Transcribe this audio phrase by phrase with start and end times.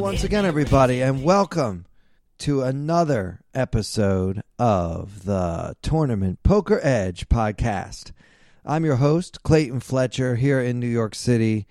[0.00, 1.86] Once again, everybody, and welcome
[2.38, 8.10] to another episode of the Tournament Poker Edge podcast.
[8.66, 11.66] I'm your host, Clayton Fletcher, here in New York City.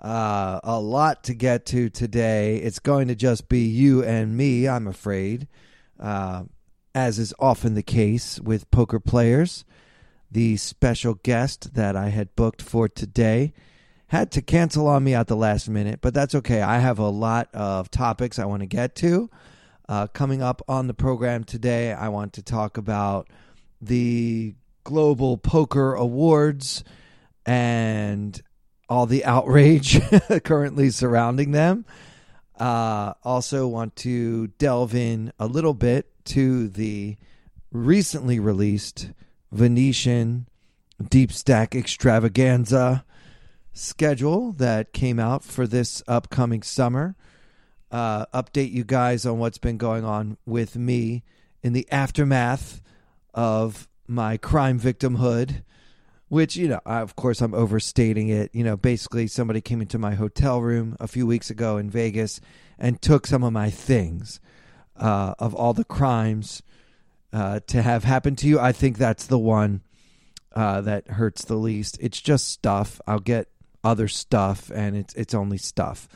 [0.00, 2.56] Uh, a lot to get to today.
[2.56, 5.46] It's going to just be you and me, I'm afraid,
[6.00, 6.44] uh,
[6.94, 9.64] as is often the case with poker players.
[10.30, 13.52] The special guest that I had booked for today
[14.08, 16.62] had to cancel on me at the last minute, but that's okay.
[16.62, 19.30] I have a lot of topics I want to get to.
[19.88, 23.28] Uh, coming up on the program today, I want to talk about
[23.80, 26.84] the Global Poker Awards
[27.46, 28.40] and
[28.88, 30.00] all the outrage
[30.44, 31.84] currently surrounding them.
[32.58, 37.16] Uh, also, want to delve in a little bit to the
[37.70, 39.12] recently released
[39.52, 40.48] Venetian
[41.08, 43.04] Deep Stack Extravaganza
[43.78, 47.14] schedule that came out for this upcoming summer.
[47.90, 51.22] Uh, update you guys on what's been going on with me
[51.62, 52.82] in the aftermath
[53.32, 55.62] of my crime victimhood,
[56.28, 58.50] which, you know, I, of course, I'm overstating it.
[58.52, 62.40] You know, basically, somebody came into my hotel room a few weeks ago in Vegas
[62.78, 64.40] and took some of my things
[64.96, 66.62] uh, of all the crimes
[67.32, 68.58] uh, to have happened to you.
[68.58, 69.82] I think that's the one
[70.52, 71.96] uh, that hurts the least.
[72.00, 73.00] It's just stuff.
[73.06, 73.48] I'll get
[73.84, 76.08] other stuff, and it's it's only stuff.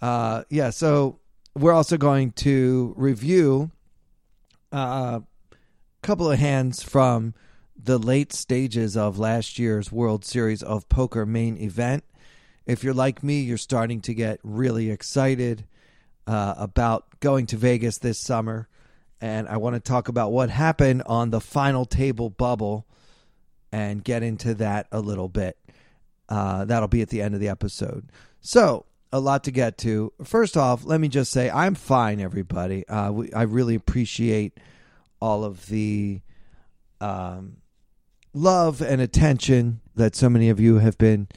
[0.00, 1.18] Uh, yeah, so
[1.54, 3.70] we're also going to review
[4.72, 5.20] a uh,
[6.02, 7.34] couple of hands from
[7.76, 12.04] the late stages of last year's World Series of Poker main event.
[12.64, 15.66] If you're like me, you're starting to get really excited
[16.26, 18.68] uh, about going to Vegas this summer.
[19.20, 22.86] And I want to talk about what happened on the final table bubble
[23.72, 25.56] and get into that a little bit.
[26.28, 28.10] Uh, that'll be at the end of the episode.
[28.40, 30.12] So, a lot to get to.
[30.24, 32.86] First off, let me just say I'm fine, everybody.
[32.88, 34.58] Uh, we, I really appreciate
[35.20, 36.20] all of the
[37.00, 37.58] um,
[38.34, 41.28] love and attention that so many of you have been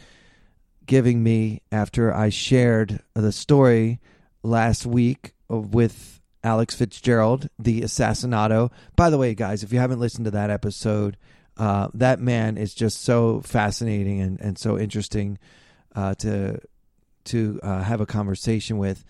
[0.86, 4.00] giving me after I shared the story
[4.44, 8.72] last week with Alex Fitzgerald, the assassinato.
[8.96, 11.18] By the way, guys, if you haven't listened to that episode,
[11.60, 15.38] uh, that man is just so fascinating and, and so interesting
[15.94, 16.60] uh, to
[17.26, 19.04] to uh, have a conversation with.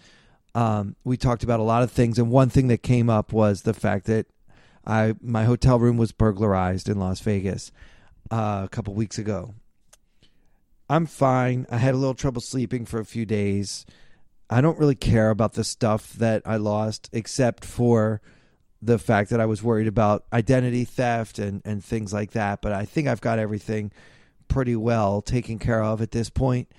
[0.56, 3.62] Um, we talked about a lot of things, and one thing that came up was
[3.62, 4.26] the fact that
[4.86, 7.72] I my hotel room was burglarized in Las Vegas
[8.32, 9.54] uh, a couple weeks ago.
[10.90, 11.68] I'm fine.
[11.70, 13.86] I had a little trouble sleeping for a few days.
[14.50, 18.22] I don't really care about the stuff that I lost, except for
[18.81, 22.62] the fact that I was worried about identity theft and, and things like that.
[22.62, 23.91] But I think I've got everything
[24.47, 26.72] pretty well taken care of at this point.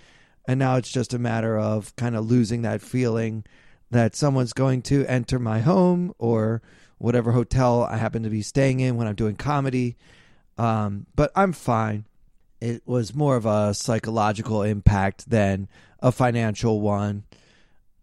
[0.49, 3.45] And now it's just a matter of kind of losing that feeling
[3.91, 6.63] that someone's going to enter my home or
[6.99, 9.97] whatever hotel I happen to be staying in when I'm doing comedy.
[10.59, 12.05] Um, but I'm fine.
[12.61, 15.69] It was more of a psychological impact than
[16.01, 17.25] a financial one.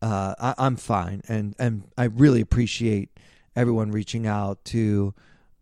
[0.02, 3.17] Uh, I, am fine, and and I really appreciate
[3.58, 5.14] everyone reaching out to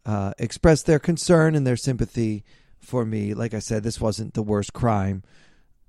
[0.06, 2.44] uh, express their concern and their sympathy
[2.80, 3.34] for me.
[3.34, 5.24] Like I said, this wasn't the worst crime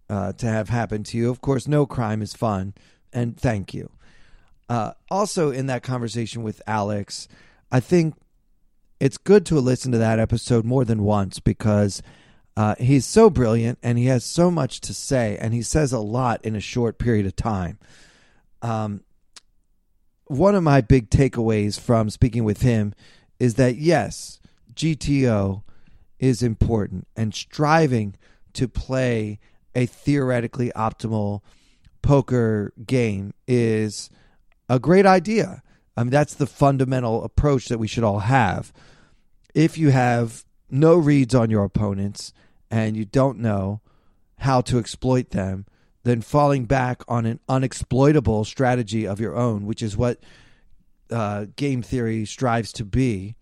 [0.09, 1.31] uh, to have happened to you.
[1.31, 2.75] Of course, no crime is fun,
[3.13, 3.91] and thank you.
[4.69, 7.29] Uh, also, in that conversation with Alex,
[7.71, 8.15] I think
[9.01, 12.03] it's good to listen to that episode more than once because
[12.57, 15.99] uh, he's so brilliant and he has so much to say, and he says a
[15.99, 17.79] lot in a short period of time.
[18.63, 19.03] Um,
[20.27, 22.95] one of my big takeaways from speaking with him
[23.39, 24.41] is that yes,
[24.75, 25.63] GTO
[26.19, 28.17] is important and striving
[28.55, 29.39] to play
[29.75, 31.43] a theoretically optimal
[32.03, 34.11] poker game is
[34.69, 35.63] a great idea.
[35.97, 38.73] I mean, that's the fundamental approach that we should all have.
[39.55, 42.33] If you have no reads on your opponents
[42.71, 43.81] and you don't know
[44.39, 45.67] how to exploit them,
[46.07, 50.21] then falling back on an unexploitable strategy of your own, which is what
[51.11, 53.35] uh, game theory strives to be,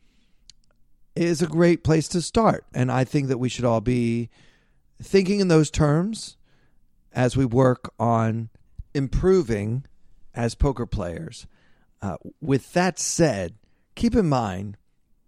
[1.15, 2.65] is a great place to start.
[2.73, 4.31] And I think that we should all be
[5.03, 6.39] thinking in those terms
[7.13, 8.49] as we work on
[8.95, 9.85] improving
[10.35, 11.47] as poker players.
[12.01, 13.57] Uh, with that said,
[13.95, 14.79] keep in mind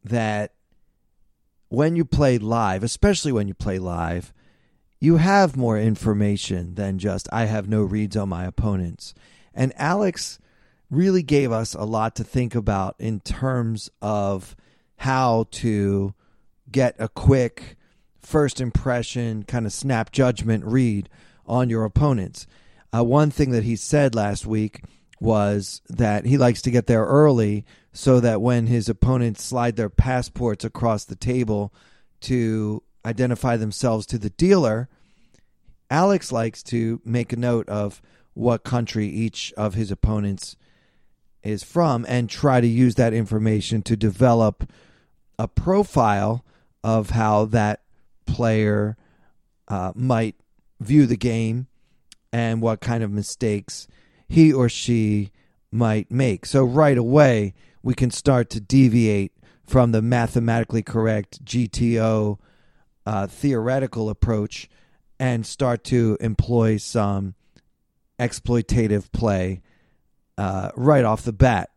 [0.02, 0.54] that
[1.68, 4.32] when you play live, especially when you play live,
[4.98, 9.14] you have more information than just I have no reads on my opponents.
[9.54, 10.38] And Alex
[10.90, 14.56] really gave us a lot to think about in terms of
[14.98, 16.14] how to
[16.70, 17.76] get a quick
[18.20, 21.08] first impression kind of snap judgment read
[21.46, 22.46] on your opponents.
[22.96, 24.82] Uh, one thing that he said last week
[25.20, 29.88] was that he likes to get there early so that when his opponents slide their
[29.88, 31.72] passports across the table
[32.20, 34.88] to identify themselves to the dealer,
[35.90, 38.02] Alex likes to make a note of
[38.34, 40.56] what country each of his opponents
[41.42, 44.68] is from and try to use that information to develop
[45.38, 46.44] a profile
[46.82, 47.82] of how that
[48.26, 48.96] player
[49.68, 50.34] uh, might
[50.80, 51.68] view the game
[52.32, 53.86] and what kind of mistakes
[54.28, 55.30] he or she
[55.70, 56.44] might make.
[56.44, 59.32] So, right away, we can start to deviate
[59.64, 62.38] from the mathematically correct GTO
[63.06, 64.68] uh, theoretical approach
[65.18, 67.34] and start to employ some
[68.18, 69.62] exploitative play
[70.36, 71.70] uh, right off the bat.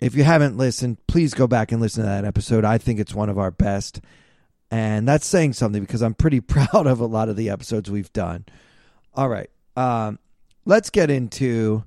[0.00, 2.64] If you haven't listened, please go back and listen to that episode.
[2.64, 4.00] I think it's one of our best.
[4.70, 8.12] And that's saying something because I'm pretty proud of a lot of the episodes we've
[8.12, 8.44] done.
[9.14, 9.48] All right.
[9.76, 10.18] Um,
[10.64, 11.84] let's get into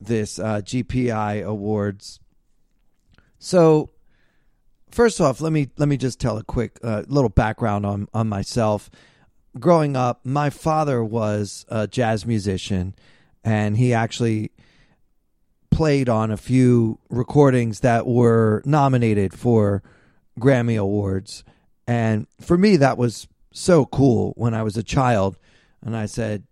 [0.00, 2.20] this uh, GPI awards.
[3.38, 3.90] So,
[4.90, 8.28] first off, let me let me just tell a quick uh, little background on on
[8.28, 8.90] myself.
[9.58, 12.94] Growing up, my father was a jazz musician,
[13.42, 14.50] and he actually
[15.70, 19.82] played on a few recordings that were nominated for
[20.38, 21.44] Grammy awards.
[21.86, 25.38] And for me, that was so cool when I was a child.
[25.82, 26.44] And I said,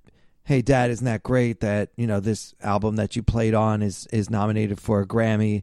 [0.44, 4.06] hey dad isn't that great that you know this album that you played on is
[4.12, 5.62] is nominated for a grammy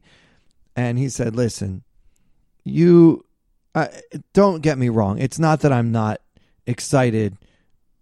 [0.76, 1.82] and he said listen
[2.64, 3.24] you
[3.74, 3.88] uh,
[4.32, 5.18] don't get me wrong.
[5.18, 6.20] It's not that i'm not
[6.66, 7.36] excited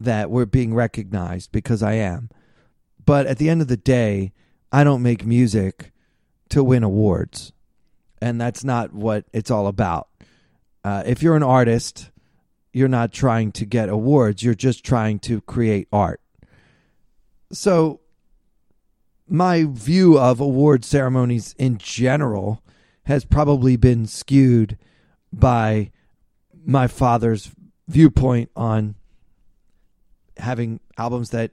[0.00, 2.30] that we're being recognized because i am.
[3.04, 4.32] But at the end of the day
[4.72, 5.92] i don't make music
[6.50, 7.52] to win awards.
[8.22, 10.08] And that's not what it's all about.
[10.84, 12.10] Uh, if you're an artist
[12.72, 14.42] you're not trying to get awards.
[14.42, 16.20] You're just trying to create art.
[17.52, 18.00] So,
[19.28, 22.62] my view of award ceremonies in general
[23.04, 24.76] has probably been skewed
[25.32, 25.90] by
[26.64, 27.50] my father's
[27.88, 28.94] viewpoint on
[30.36, 31.50] having albums that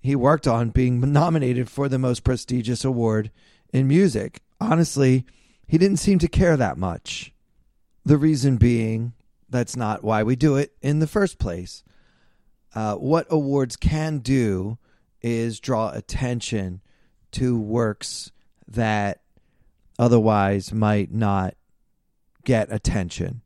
[0.00, 3.30] he worked on being nominated for the most prestigious award
[3.72, 4.40] in music.
[4.60, 5.24] Honestly,
[5.66, 7.32] he didn't seem to care that much.
[8.04, 9.12] The reason being,
[9.48, 11.84] that's not why we do it in the first place.
[12.74, 14.78] Uh, what awards can do
[15.20, 16.80] is draw attention
[17.32, 18.30] to works
[18.66, 19.20] that
[19.98, 21.54] otherwise might not
[22.44, 23.42] get attention.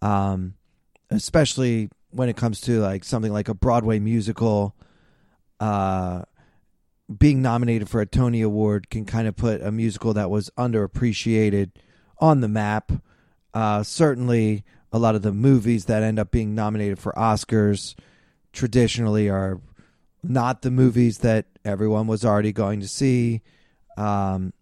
[0.00, 0.54] Um,
[1.10, 4.74] especially when it comes to like something like a Broadway musical,
[5.60, 6.22] uh,
[7.16, 11.70] being nominated for a Tony Award can kind of put a musical that was underappreciated
[12.18, 12.92] on the map.
[13.54, 17.94] Uh, certainly, a lot of the movies that end up being nominated for Oscars
[18.52, 19.60] traditionally are
[20.22, 23.42] not the movies that everyone was already going to see.
[23.96, 24.52] Um,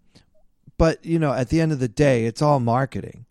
[0.78, 3.26] but, you know, at the end of the day, it's all marketing.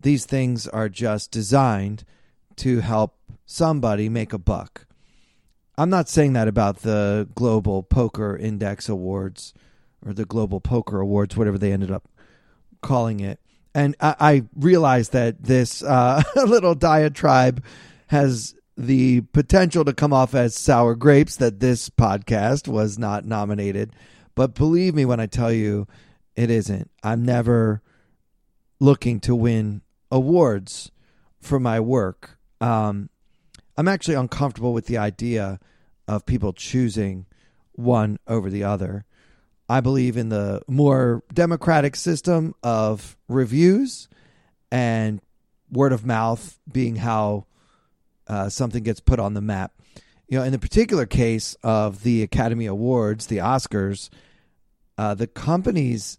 [0.00, 2.04] These things are just designed
[2.56, 4.86] to help somebody make a buck.
[5.76, 9.54] I'm not saying that about the Global Poker Index Awards
[10.04, 12.08] or the Global Poker Awards, whatever they ended up
[12.82, 13.40] calling it.
[13.74, 17.64] And I, I realize that this uh, little diatribe
[18.08, 23.94] has the potential to come off as sour grapes that this podcast was not nominated.
[24.34, 25.86] But believe me when I tell you,
[26.36, 26.90] it isn't.
[27.02, 27.82] I'm never
[28.78, 30.90] looking to win awards
[31.40, 32.38] for my work.
[32.60, 33.10] Um,
[33.76, 35.58] I'm actually uncomfortable with the idea
[36.06, 37.26] of people choosing
[37.72, 39.04] one over the other.
[39.68, 44.08] I believe in the more democratic system of reviews
[44.70, 45.20] and
[45.70, 47.46] word of mouth being how
[48.26, 49.72] uh, something gets put on the map.
[50.28, 54.10] You know, in the particular case of the Academy Awards, the Oscars,
[54.98, 56.18] uh, the companies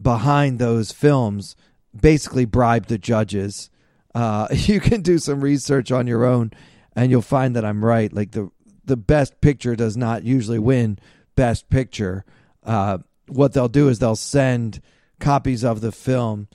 [0.00, 1.56] behind those films
[1.98, 3.70] basically bribe the judges.
[4.14, 6.52] Uh, you can do some research on your own,
[6.94, 8.12] and you'll find that I'm right.
[8.12, 8.50] Like the
[8.84, 10.98] the best picture does not usually win
[11.36, 12.24] best picture.
[12.62, 14.80] Uh, what they'll do is they'll send
[15.20, 16.48] copies of the film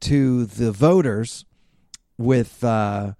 [0.00, 1.46] to the voters
[2.18, 3.14] with uh,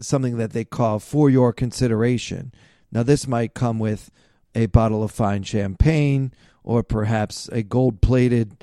[0.00, 2.52] something that they call for your consideration.
[2.90, 4.10] Now, this might come with
[4.54, 6.32] a bottle of fine champagne
[6.66, 8.62] or perhaps a gold plated,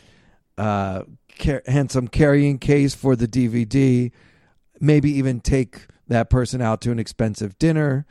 [0.58, 1.04] uh,
[1.66, 4.12] handsome carrying case for the DVD.
[4.80, 8.06] Maybe even take that person out to an expensive dinner,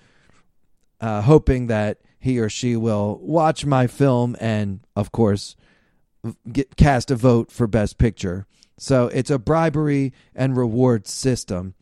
[1.00, 5.54] uh, hoping that he or she will watch my film and, of course,
[6.50, 8.46] get cast a vote for Best Picture.
[8.78, 11.75] So it's a bribery and reward system,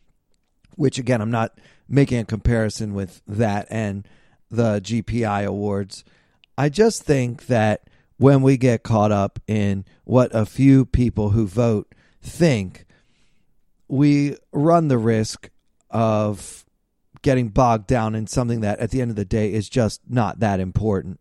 [0.77, 4.07] which again, I'm not making a comparison with that and
[4.51, 6.05] the GPI awards.
[6.59, 7.89] I just think that
[8.21, 12.85] when we get caught up in what a few people who vote think,
[13.89, 15.49] we run the risk
[15.89, 16.67] of
[17.23, 20.39] getting bogged down in something that at the end of the day is just not
[20.39, 21.19] that important.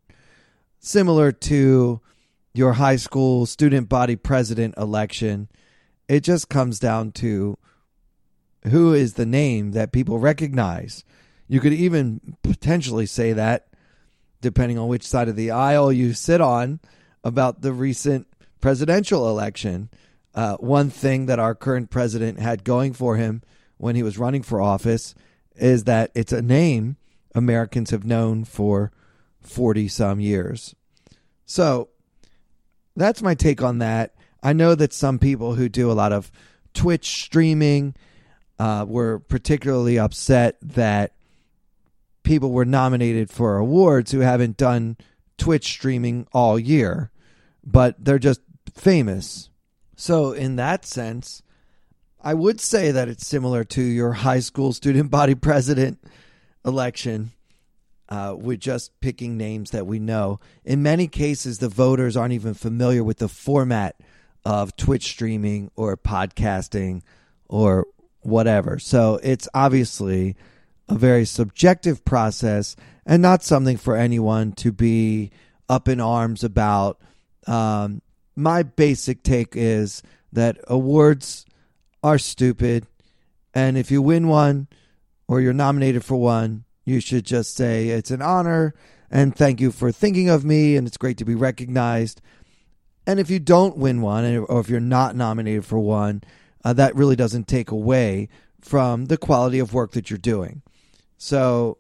[0.80, 2.02] Similar to
[2.54, 5.48] your high school student body president election,
[6.10, 7.58] it just comes down to
[8.68, 11.06] who is the name that people recognize.
[11.48, 13.69] You could even potentially say that,
[14.42, 16.80] depending on which side of the aisle you sit on,
[17.24, 18.28] about the recent
[18.62, 19.90] presidential election.
[20.34, 23.42] Uh, one thing that our current president had going for him
[23.78, 25.16] when he was running for office
[25.56, 26.98] is that it's a name
[27.36, 28.92] Americans have known for
[29.42, 30.76] 40 some years.
[31.46, 31.90] So
[32.96, 34.14] that's my take on that.
[34.42, 36.32] I know that some people who do a lot of
[36.74, 37.96] Twitch streaming
[38.58, 41.14] uh, were particularly upset that
[42.24, 44.98] people were nominated for awards who haven't done
[45.38, 47.12] Twitch streaming all year,
[47.64, 48.42] but they're just
[48.74, 49.50] famous.
[49.96, 51.42] So, in that sense,
[52.22, 56.00] I would say that it's similar to your high school student body president
[56.66, 57.32] election.
[58.08, 60.40] Uh, we're just picking names that we know.
[60.66, 63.96] In many cases, the voters aren't even familiar with the format
[64.44, 67.02] of Twitch streaming or podcasting
[67.48, 67.86] or
[68.22, 68.80] whatever.
[68.80, 70.36] So it's obviously
[70.90, 75.32] a very subjective process and not something for anyone to be
[75.70, 77.00] up in arms about.
[77.48, 78.02] Um,
[78.36, 80.02] my basic take is
[80.34, 81.46] that awards
[82.04, 82.88] are stupid.
[83.54, 84.68] And if you win one
[85.28, 88.74] or you're nominated for one, you should just say it's an honor
[89.12, 92.22] and thank you for thinking of me and it's great to be recognized.
[93.06, 96.24] And if you don't win one or if you're not nominated for one,
[96.64, 98.30] uh, that really doesn't take away
[98.62, 100.62] from the quality of work that you're doing.
[101.20, 101.78] So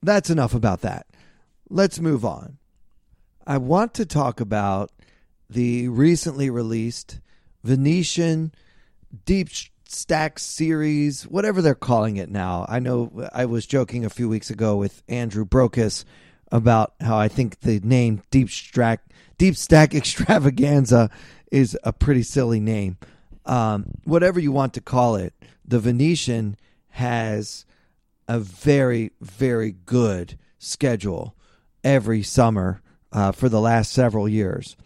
[0.00, 1.08] that's enough about that.
[1.68, 2.58] Let's move on.
[3.46, 4.92] I want to talk about
[5.50, 7.20] the recently released
[7.64, 8.52] Venetian
[9.26, 9.48] Deep
[9.86, 12.64] Stack series, whatever they're calling it now.
[12.68, 16.04] I know I was joking a few weeks ago with Andrew Brokos
[16.52, 19.02] about how I think the name Deep Stack
[19.38, 21.10] Deep Stack Extravaganza
[21.50, 22.96] is a pretty silly name.
[23.44, 26.56] Um, whatever you want to call it, the Venetian
[26.90, 27.66] has
[28.28, 31.36] a very, very good schedule
[31.82, 32.80] every summer
[33.12, 34.76] uh, for the last several years.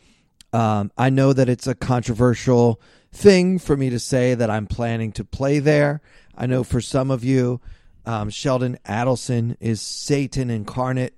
[0.52, 2.80] Um, I know that it's a controversial
[3.12, 6.00] thing for me to say that I'm planning to play there.
[6.37, 7.61] I know for some of you,
[8.07, 11.14] um, Sheldon Adelson is Satan incarnate,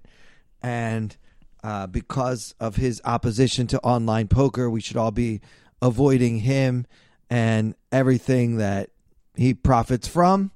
[0.63, 1.17] and
[1.63, 5.41] uh, because of his opposition to online poker, we should all be
[5.83, 6.87] avoiding him
[7.29, 8.91] and everything that
[9.37, 10.51] he profits from.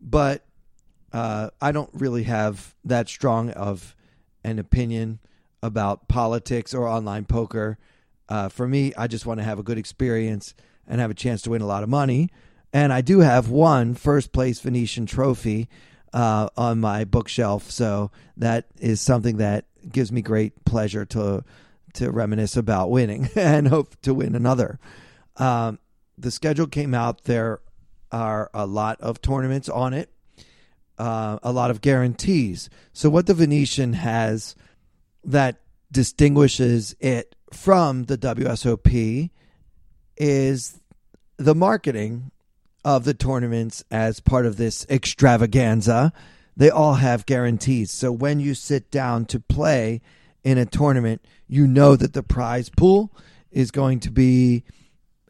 [0.00, 0.44] But
[1.12, 3.94] uh, I don't really have that strong of
[4.44, 5.18] an opinion
[5.62, 7.78] about politics or online poker.
[8.28, 10.54] Uh, for me, I just want to have a good experience
[10.86, 12.30] and have a chance to win a lot of money.
[12.72, 15.68] And I do have one first place Venetian trophy
[16.12, 21.44] uh, on my bookshelf, so that is something that gives me great pleasure to
[21.94, 24.78] to reminisce about winning and hope to win another.
[25.36, 25.78] Um,
[26.18, 27.24] the schedule came out.
[27.24, 27.60] There
[28.12, 30.10] are a lot of tournaments on it,
[30.98, 32.68] uh, a lot of guarantees.
[32.92, 34.54] So, what the Venetian has
[35.24, 39.30] that distinguishes it from the WSOP
[40.16, 40.80] is
[41.36, 42.30] the marketing
[42.84, 46.12] of the tournaments as part of this extravaganza.
[46.56, 47.90] They all have guarantees.
[47.90, 50.00] So, when you sit down to play
[50.42, 53.12] in a tournament, you know that the prize pool
[53.50, 54.64] is going to be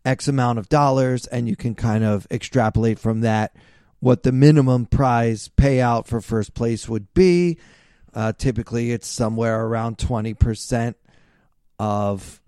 [0.04, 3.54] X amount of dollars, and you can kind of extrapolate from that
[4.00, 7.58] what the minimum prize payout for first place would be.
[8.14, 10.94] Uh, typically, it's somewhere around 20%
[11.78, 12.40] of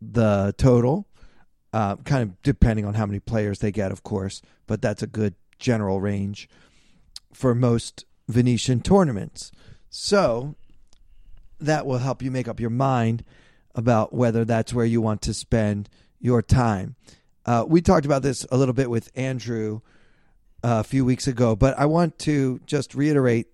[0.00, 1.06] the total,
[1.72, 5.06] uh, kind of depending on how many players they get, of course, but that's a
[5.06, 6.48] good general range
[7.32, 9.50] for most Venetian tournaments.
[9.90, 10.54] So
[11.58, 13.24] that will help you make up your mind
[13.74, 15.88] about whether that's where you want to spend
[16.20, 16.96] your time.
[17.44, 19.80] Uh, we talked about this a little bit with Andrew
[20.62, 23.48] a few weeks ago, but I want to just reiterate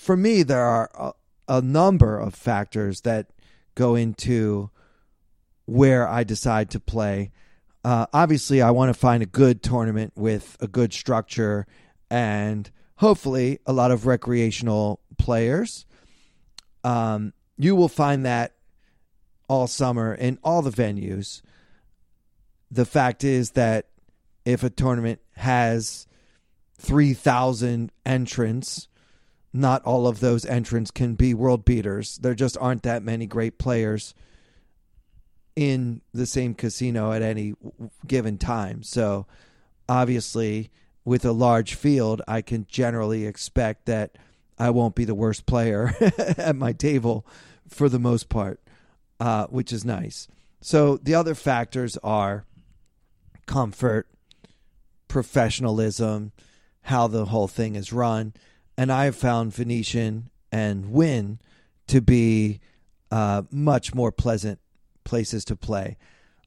[0.00, 3.30] for me, there are a, a number of factors that
[3.74, 4.70] go into
[5.66, 7.30] where I decide to play.
[7.84, 11.66] Uh, obviously, I want to find a good tournament with a good structure
[12.10, 15.86] and hopefully a lot of recreational players.
[16.82, 18.54] Um, you will find that
[19.48, 21.42] all summer in all the venues.
[22.70, 23.86] The fact is that
[24.52, 26.06] if a tournament has
[26.78, 28.88] 3,000 entrants,
[29.52, 32.18] not all of those entrants can be world beaters.
[32.18, 34.14] There just aren't that many great players
[35.56, 37.54] in the same casino at any
[38.06, 38.82] given time.
[38.82, 39.26] So,
[39.88, 40.70] obviously,
[41.04, 44.16] with a large field, I can generally expect that
[44.58, 47.26] I won't be the worst player at my table
[47.68, 48.60] for the most part,
[49.18, 50.28] uh, which is nice.
[50.60, 52.44] So, the other factors are
[53.46, 54.06] comfort,
[55.10, 56.32] professionalism,
[56.82, 58.32] how the whole thing is run.
[58.78, 61.40] And I have found Venetian and Wynn
[61.88, 62.60] to be
[63.10, 64.60] uh, much more pleasant
[65.04, 65.98] places to play.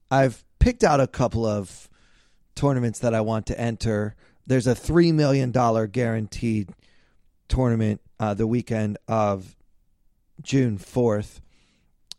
[0.09, 1.89] I've picked out a couple of
[2.55, 4.15] tournaments that I want to enter.
[4.47, 6.69] There's a $3 million guaranteed
[7.49, 9.57] tournament uh, the weekend of
[10.41, 11.41] June 4th.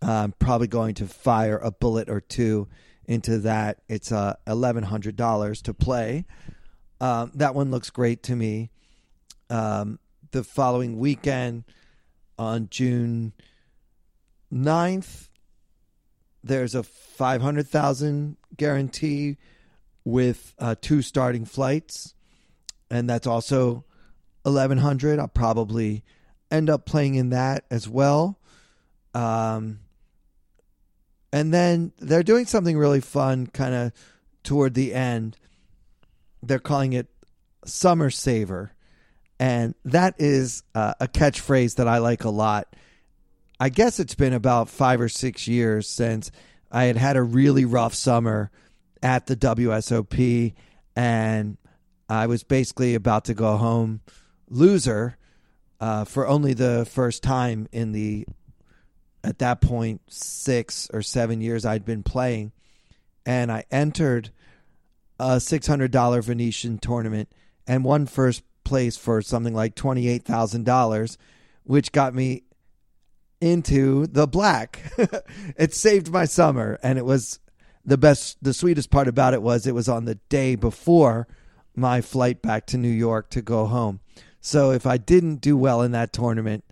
[0.02, 2.68] I'm probably going to fire a bullet or two
[3.06, 3.78] into that.
[3.88, 6.26] It's uh, $1,100 to play.
[7.00, 8.70] Um, that one looks great to me.
[9.50, 9.98] Um,
[10.30, 11.64] the following weekend
[12.38, 13.32] on June
[14.52, 15.28] 9th,
[16.42, 19.36] there's a 500,000 guarantee
[20.04, 22.14] with uh, two starting flights,
[22.90, 23.84] and that's also
[24.42, 25.18] 1100.
[25.18, 26.04] I'll probably
[26.50, 28.38] end up playing in that as well.
[29.14, 29.80] Um,
[31.34, 33.92] and then they're doing something really fun kind of
[34.44, 35.36] toward the end.
[36.44, 37.08] They're calling it
[37.64, 38.72] Summer Saver.
[39.40, 42.76] And that is uh, a catchphrase that I like a lot.
[43.58, 46.30] I guess it's been about five or six years since
[46.70, 48.52] I had had a really rough summer
[49.02, 50.54] at the WSOP,
[50.94, 51.56] and
[52.08, 54.02] I was basically about to go home
[54.48, 55.18] loser
[55.80, 58.24] uh, for only the first time in the
[59.24, 62.52] at that point six or seven years I'd been playing,
[63.24, 64.30] and I entered
[65.18, 67.28] a six hundred dollar Venetian tournament
[67.66, 71.16] and won first place for something like twenty eight thousand dollars,
[71.64, 72.44] which got me
[73.40, 74.92] into the black.
[75.56, 77.40] it saved my summer, and it was
[77.84, 78.36] the best.
[78.42, 81.26] The sweetest part about it was it was on the day before
[81.74, 84.00] my flight back to New York to go home.
[84.40, 86.64] So if I didn't do well in that tournament,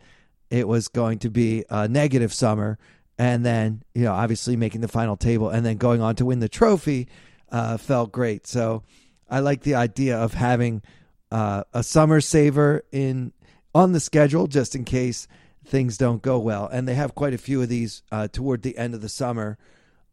[0.52, 2.78] it was going to be a negative summer.
[3.18, 6.40] And then, you know, obviously making the final table and then going on to win
[6.40, 7.08] the trophy
[7.50, 8.46] uh, felt great.
[8.46, 8.82] So
[9.30, 10.82] I like the idea of having
[11.30, 13.32] uh, a summer saver in
[13.74, 15.26] on the schedule just in case
[15.64, 16.66] things don't go well.
[16.66, 19.56] And they have quite a few of these uh, toward the end of the summer.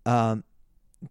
[0.05, 0.45] Um,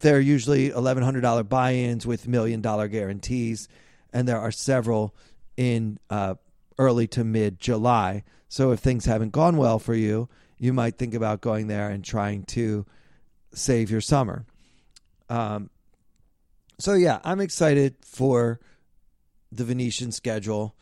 [0.01, 3.69] they're usually $1,100 buy ins with million dollar guarantees.
[4.11, 5.15] And there are several
[5.59, 6.37] in uh,
[6.79, 8.25] early to mid July.
[8.49, 12.05] So if things haven't gone well for you, you might think about going there and
[12.05, 12.87] trying to
[13.53, 14.45] save your summer.
[15.29, 15.71] Um,
[16.79, 18.61] so yeah, I'm excited for
[19.53, 20.75] the Venetian schedule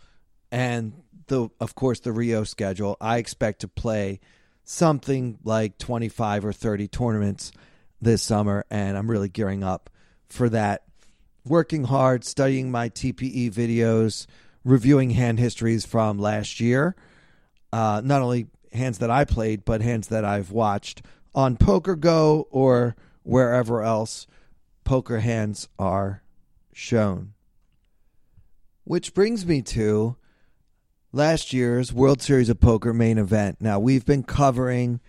[0.51, 0.93] and
[1.27, 2.97] the of course the Rio schedule.
[3.01, 4.21] I expect to play
[4.65, 7.53] something like 25 or 30 tournaments
[8.01, 9.91] this summer and I'm really gearing up
[10.29, 10.85] for that.
[11.45, 14.27] Working hard, studying my TPE videos,
[14.65, 16.97] reviewing hand histories from last year.
[17.77, 21.03] Uh, not only hands that I played, but hands that I've watched
[21.35, 24.27] on Poker Go or wherever else
[24.85, 26.23] poker hands are
[26.73, 27.35] shown.
[28.85, 30.17] Which brings me to
[31.13, 33.59] last year's World Series of Poker main event.
[33.61, 35.01] Now, we've been covering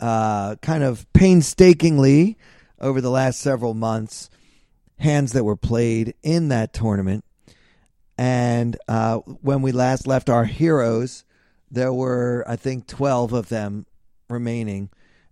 [0.00, 2.36] uh, kind of painstakingly
[2.80, 4.30] over the last several months
[4.98, 7.24] hands that were played in that tournament.
[8.18, 11.24] And uh, when we last left our heroes,
[11.70, 13.86] there were, I think, 12 of them
[14.28, 14.90] remaining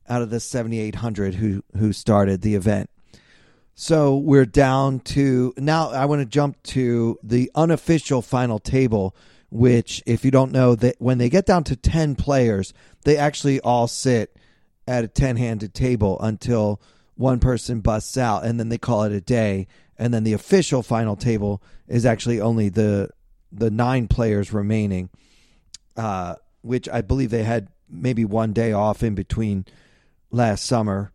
[0.09, 2.90] out of the 7,800 who, who started the event.
[3.74, 5.90] So we're down to now.
[5.90, 9.14] I want to jump to the unofficial final table,
[9.51, 12.74] which, if you don't know, that when they get down to 10 players,
[13.05, 14.37] they actually all sit
[14.88, 16.81] at a 10 handed table until
[17.14, 20.83] one person busts out, and then they call it a day and then the official
[20.83, 23.11] final table is actually only the
[23.51, 25.09] the nine players remaining,
[25.99, 29.67] uh, which I believe they had maybe one day off in between
[30.31, 31.13] last summer,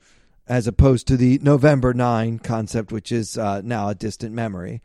[0.47, 4.81] as opposed to the November nine concept, which is uh, now a distant memory.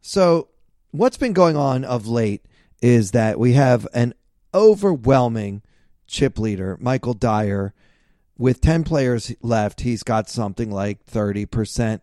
[0.00, 0.48] So,
[0.90, 2.44] what's been going on of late
[2.80, 4.14] is that we have an
[4.52, 5.62] overwhelming
[6.06, 7.74] chip leader, Michael Dyer,
[8.36, 12.00] with 10 players left, he's got something like 30%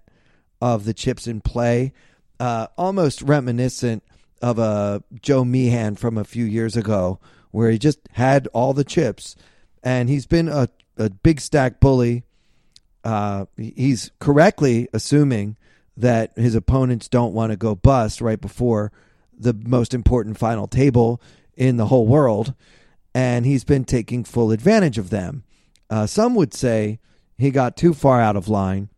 [0.62, 1.94] of the chips in play,
[2.40, 4.04] uh, almost reminiscent
[4.42, 7.20] of a Joe McKeehen from a few years ago,
[7.52, 9.36] where he just had all the chips.
[9.84, 12.24] And he's been a, a big stack bully.
[13.04, 15.58] Uh, he's correctly assuming
[15.98, 18.92] that his opponents don't want to go bust right before
[19.38, 21.22] the most important final table
[21.56, 22.54] in the whole world.
[23.14, 25.44] And he's been taking full advantage of them.
[25.90, 27.00] Uh, some would say
[27.38, 28.90] he got too far out of line.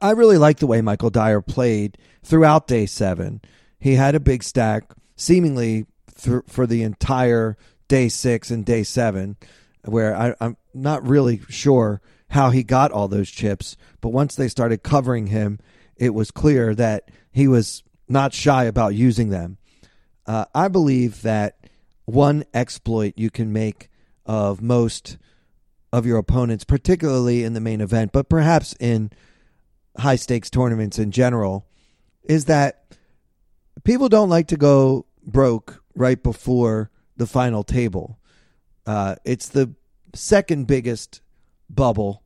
[0.00, 3.40] I really like the way Michael Dyer played throughout day seven.
[3.84, 5.84] He had a big stack, seemingly
[6.18, 9.36] th- for the entire day six and day seven,
[9.84, 13.76] where I, I'm not really sure how he got all those chips.
[14.00, 15.58] But once they started covering him,
[15.98, 19.58] it was clear that he was not shy about using them.
[20.24, 21.68] Uh, I believe that
[22.06, 23.90] one exploit you can make
[24.24, 25.18] of most
[25.92, 29.10] of your opponents, particularly in the main event, but perhaps in
[29.98, 31.66] high stakes tournaments in general,
[32.22, 32.83] is that
[33.84, 38.18] people don't like to go broke right before the final table.
[38.86, 39.74] Uh, it's the
[40.14, 41.20] second biggest
[41.70, 42.22] bubble,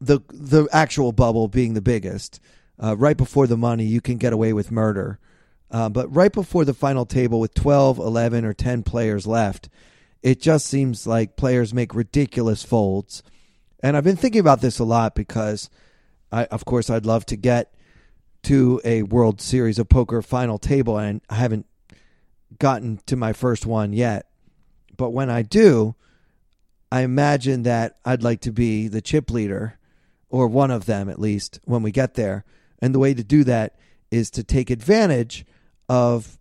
[0.00, 2.40] the the actual bubble being the biggest.
[2.82, 5.18] Uh, right before the money, you can get away with murder.
[5.70, 9.68] Uh, but right before the final table, with 12, 11, or 10 players left,
[10.22, 13.22] it just seems like players make ridiculous folds.
[13.82, 15.70] And I've been thinking about this a lot because,
[16.32, 17.72] I, of course, I'd love to get
[18.42, 21.66] to a World Series of Poker final table, and I haven't
[22.58, 24.26] gotten to my first one yet.
[24.96, 25.94] But when I do,
[26.92, 29.78] I imagine that I'd like to be the chip leader,
[30.28, 32.44] or one of them at least, when we get there.
[32.80, 33.76] And the way to do that
[34.10, 35.44] is to take advantage
[35.88, 36.38] of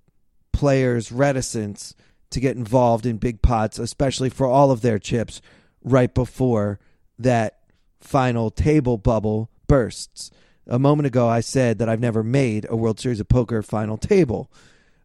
[0.52, 1.96] players' reticence
[2.32, 5.42] to get involved in big pots, especially for all of their chips,
[5.84, 6.80] right before
[7.18, 7.60] that
[8.00, 10.32] final table bubble bursts.
[10.70, 13.98] A moment ago, I said that I've never made a World Series of Poker final
[13.98, 14.52] table.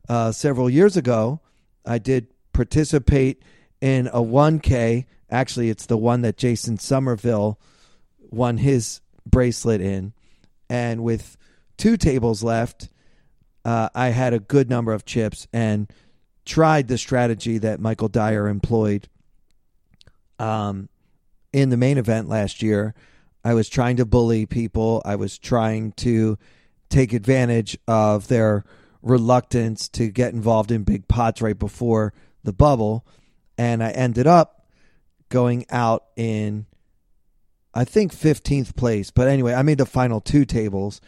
[0.08, 1.40] Uh, several years ago,
[1.86, 3.42] I did participate
[3.80, 5.06] in a 1K.
[5.30, 7.58] Actually, it's the one that Jason Somerville
[8.30, 10.12] won his bracelet in.
[10.68, 11.38] And with
[11.78, 12.90] two tables left,
[13.64, 15.48] uh, I had a good number of chips.
[15.50, 15.90] And
[16.44, 19.08] tried the strategy that Michael Dyer employed
[20.38, 20.88] um,
[21.52, 22.94] in the main event last year.
[23.44, 25.02] I was trying to bully people.
[25.04, 26.38] I was trying to
[26.88, 28.64] take advantage of their
[29.02, 33.06] reluctance to get involved in big pots right before the bubble.
[33.58, 34.66] And I ended up
[35.28, 36.66] going out in,
[37.74, 39.10] I think, 15th place.
[39.10, 41.00] But anyway, I made the final two tables.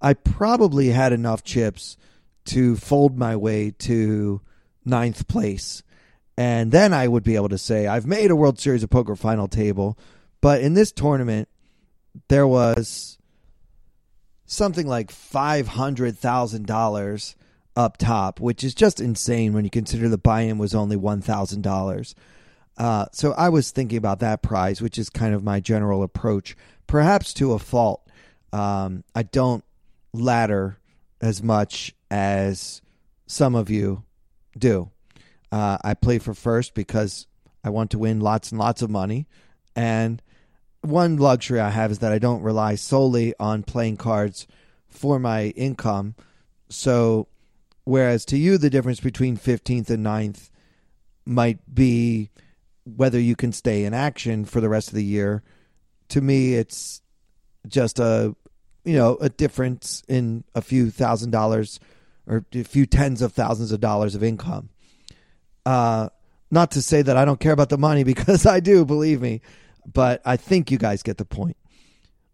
[0.00, 1.96] I probably had enough chips
[2.46, 4.40] to fold my way to
[4.84, 5.82] ninth place.
[6.36, 9.14] And then I would be able to say, I've made a World Series of Poker
[9.14, 9.98] final table.
[10.40, 11.48] But in this tournament,
[12.28, 13.18] there was
[14.46, 17.34] something like $500,000
[17.74, 22.14] up top, which is just insane when you consider the buy in was only $1,000.
[22.76, 26.56] Uh, so I was thinking about that prize, which is kind of my general approach,
[26.86, 28.06] perhaps to a fault.
[28.52, 29.64] Um, I don't
[30.12, 30.78] ladder
[31.20, 32.82] as much as
[33.26, 34.04] some of you
[34.58, 34.90] do.
[35.50, 37.26] Uh, I play for first because
[37.64, 39.26] I want to win lots and lots of money.
[39.76, 40.20] And
[40.82, 44.46] one luxury I have is that I don't rely solely on playing cards
[44.88, 46.14] for my income.
[46.68, 47.28] So,
[47.84, 50.50] whereas to you, the difference between 15th and 9th
[51.24, 52.30] might be
[52.84, 55.42] whether you can stay in action for the rest of the year.
[56.08, 57.00] To me, it's
[57.66, 58.34] just a
[58.84, 61.78] you know a difference in a few thousand dollars
[62.26, 64.68] or a few tens of thousands of dollars of income.
[65.64, 66.08] Uh,
[66.50, 69.40] not to say that I don't care about the money because I do, believe me,
[69.90, 71.56] but I think you guys get the point.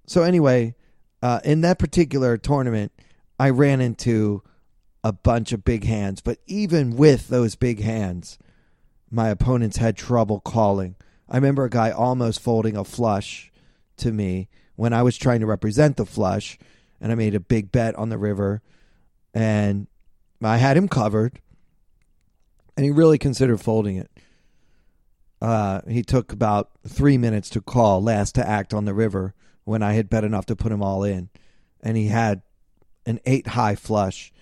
[0.06, 0.74] So, anyway,
[1.22, 2.92] uh, in that particular tournament,
[3.38, 4.42] I ran into
[5.04, 8.38] a bunch of big hands, but even with those big hands,
[9.10, 10.96] my opponents had trouble calling.
[11.28, 13.52] I remember a guy almost folding a flush
[13.98, 16.58] to me when I was trying to represent the flush,
[17.00, 18.62] and I made a big bet on the river
[19.34, 19.86] and
[20.42, 21.40] I had him covered,
[22.76, 24.10] and he really considered folding it.
[25.40, 29.82] Uh, he took about three minutes to call last to act on the river when
[29.82, 31.28] I had bet enough to put him all in,
[31.82, 32.42] and he had
[33.06, 34.32] an eight high flush.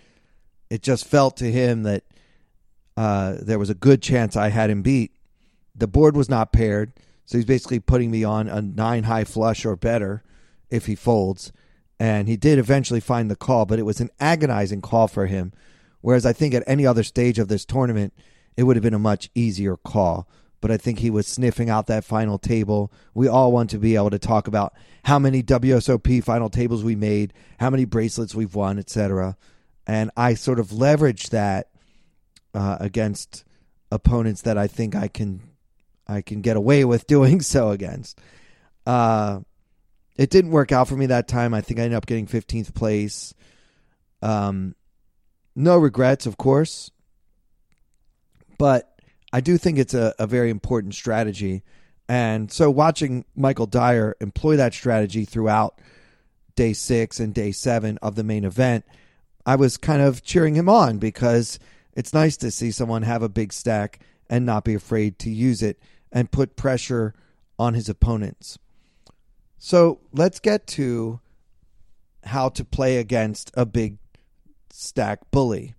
[0.70, 2.04] It just felt to him that
[2.96, 5.12] uh, there was a good chance I had him beat.
[5.74, 6.92] The board was not paired,
[7.26, 10.22] so he's basically putting me on a nine high flush or better
[10.70, 11.52] if he folds
[11.98, 15.52] and he did eventually find the call, but it was an agonizing call for him.
[16.00, 18.12] Whereas I think at any other stage of this tournament,
[18.56, 20.28] it would have been a much easier call.
[20.60, 22.92] But I think he was sniffing out that final table.
[23.14, 26.96] We all want to be able to talk about how many WSOP final tables we
[26.96, 29.36] made, how many bracelets we've won, etc.
[29.86, 31.68] And I sort of leveraged that
[32.54, 33.44] uh, against
[33.90, 35.40] opponents that I think I can
[36.08, 38.18] I can get away with doing so against.
[38.86, 39.40] Uh,
[40.16, 41.52] it didn't work out for me that time.
[41.52, 43.34] I think I ended up getting 15th place.
[44.22, 44.74] Um,
[45.54, 46.90] no regrets, of course,
[48.58, 48.95] but
[49.36, 51.62] I do think it's a, a very important strategy.
[52.08, 55.78] And so watching Michael Dyer employ that strategy throughout
[56.54, 58.86] day six and day seven of the main event,
[59.44, 61.58] I was kind of cheering him on because
[61.92, 65.62] it's nice to see someone have a big stack and not be afraid to use
[65.62, 65.78] it
[66.10, 67.12] and put pressure
[67.58, 68.58] on his opponents.
[69.58, 71.20] So let's get to
[72.24, 73.98] how to play against a big
[74.70, 75.74] stack bully.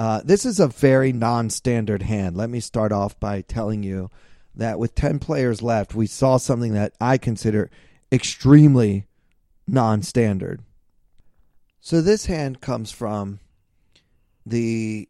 [0.00, 2.34] Uh, this is a very non standard hand.
[2.34, 4.08] Let me start off by telling you
[4.54, 7.70] that with 10 players left, we saw something that I consider
[8.10, 9.04] extremely
[9.68, 10.62] non standard.
[11.82, 13.40] So this hand comes from
[14.46, 15.06] the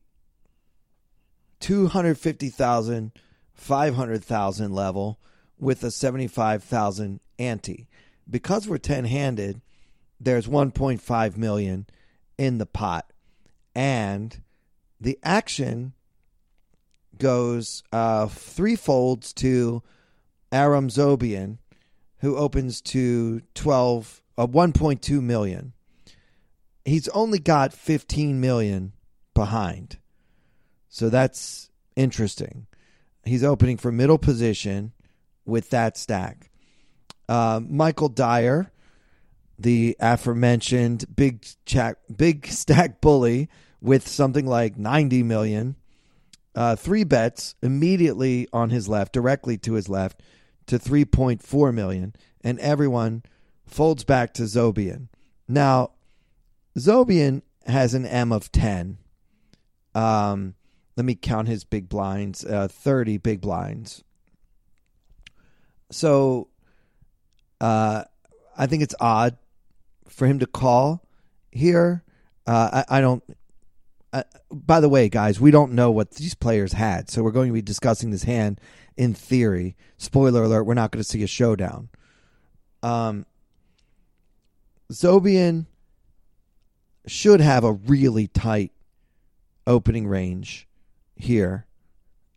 [1.61, 3.12] 250,000,
[3.55, 5.20] 500,000 level
[5.57, 7.87] with a 75,000 ante.
[8.29, 9.61] Because we're 10 handed,
[10.18, 11.87] there's 1.5 million
[12.37, 13.12] in the pot.
[13.72, 14.37] And
[15.00, 15.94] the action
[17.18, 19.82] goes uh, three folds to
[20.52, 21.58] Aram Zobian,
[22.18, 25.72] who opens to 12, uh, 1.2 million.
[26.84, 28.92] He's only got 15 million
[29.34, 29.98] behind.
[30.88, 32.66] So that's interesting.
[33.24, 34.92] He's opening for middle position
[35.44, 36.50] with that stack.
[37.28, 38.72] Uh, Michael Dyer,
[39.58, 43.48] the aforementioned big chack, big stack bully
[43.80, 45.76] with something like 90 million,
[46.54, 50.22] uh, three bets immediately on his left, directly to his left,
[50.66, 53.22] to 3.4 million, and everyone
[53.66, 55.08] folds back to Zobian.
[55.48, 55.92] Now,
[56.78, 58.98] Zobian has an M of 10.
[59.94, 60.54] Um,
[60.96, 64.04] let me count his big blinds uh, 30 big blinds.
[65.90, 66.48] So
[67.60, 68.04] uh,
[68.56, 69.36] I think it's odd
[70.08, 71.02] for him to call
[71.50, 72.04] here.
[72.46, 73.22] Uh, I, I, don't.
[74.50, 77.54] By the way, guys, we don't know what these players had, so we're going to
[77.54, 78.60] be discussing this hand
[78.96, 79.76] in theory.
[79.98, 81.88] Spoiler alert: we're not going to see a showdown.
[82.82, 83.26] Um,
[84.92, 85.66] Zobian
[87.06, 88.72] should have a really tight
[89.66, 90.66] opening range
[91.16, 91.66] here.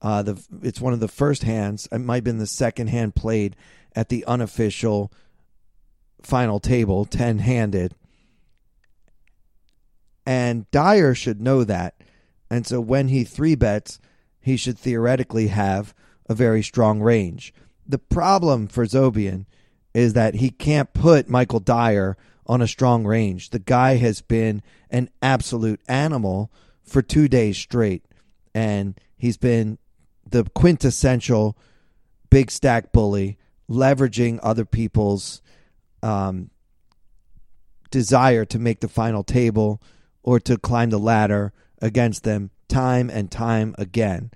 [0.01, 1.87] Uh, the it's one of the first hands.
[1.91, 3.55] It might have been the second hand played
[3.95, 5.11] at the unofficial
[6.21, 7.95] final table, ten handed.
[10.25, 11.95] And Dyer should know that.
[12.49, 13.99] And so when he three bets,
[14.39, 15.93] he should theoretically have
[16.29, 17.53] a very strong range.
[17.87, 19.45] The problem for Zobian
[19.93, 23.49] is that he can't put Michael Dyer on a strong range.
[23.49, 26.51] The guy has been an absolute animal
[26.83, 28.03] for two days straight
[28.53, 29.77] and he's been
[30.29, 31.57] the quintessential
[32.29, 33.37] big stack bully,
[33.69, 35.41] leveraging other people's
[36.01, 36.49] um,
[37.91, 39.81] desire to make the final table
[40.23, 44.31] or to climb the ladder against them time and time again.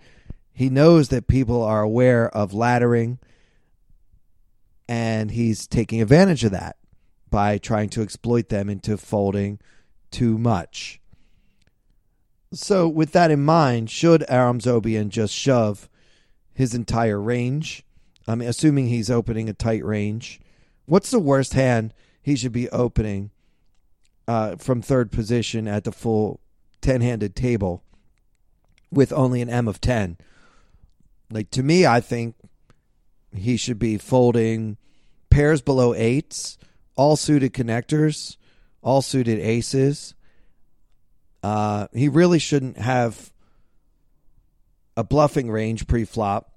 [0.54, 3.20] He knows that people are aware of laddering,
[4.88, 6.78] and he's taking advantage of that
[7.30, 9.60] by trying to exploit them into folding
[10.12, 11.00] too much.
[12.54, 15.90] So, with that in mind, should Aram Zobian just shove
[16.54, 17.84] his entire range?
[18.28, 20.40] I mean, assuming he's opening a tight range,
[20.86, 23.32] what's the worst hand he should be opening
[24.28, 26.40] uh, from third position at the full
[26.82, 27.84] 10 handed table
[28.92, 30.18] with only an M of 10?
[31.30, 32.36] Like, to me, I think
[33.36, 34.78] he should be folding
[35.30, 36.58] pairs below eights,
[36.96, 38.38] all suited connectors,
[38.82, 40.16] all suited aces
[41.44, 43.32] uh, he really shouldn't have
[44.96, 46.52] a bluffing range pre-flop.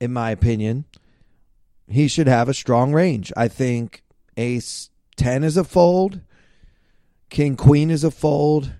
[0.00, 0.84] In my opinion,
[1.88, 3.32] he should have a strong range.
[3.36, 4.02] I think
[4.36, 6.22] Ace ten is a fold,
[7.28, 8.72] King Queen is a fold.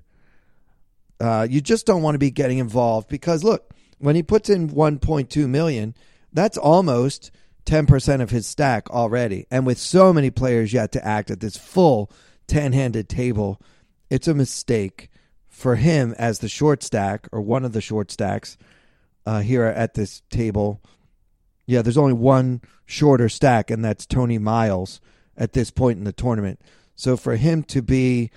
[1.21, 4.71] Uh, you just don't want to be getting involved because look, when he puts in
[4.71, 5.95] 1.2 million,
[6.33, 7.31] that's almost
[7.67, 9.47] 10% of his stack already.
[9.51, 12.11] And with so many players yet to act at this full
[12.47, 13.61] 10 handed table,
[14.09, 15.11] it's a mistake
[15.49, 18.57] for him as the short stack or one of the short stacks
[19.27, 20.81] uh, here at this table.
[21.67, 25.01] Yeah, there's only one shorter stack, and that's Tony Miles
[25.39, 26.61] at this point in the tournament.
[26.95, 28.31] So for him to be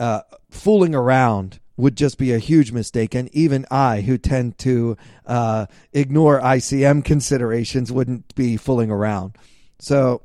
[0.00, 3.14] uh, fooling around would just be a huge mistake.
[3.14, 9.36] And even I, who tend to uh, ignore ICM considerations, wouldn't be fooling around.
[9.78, 10.22] So,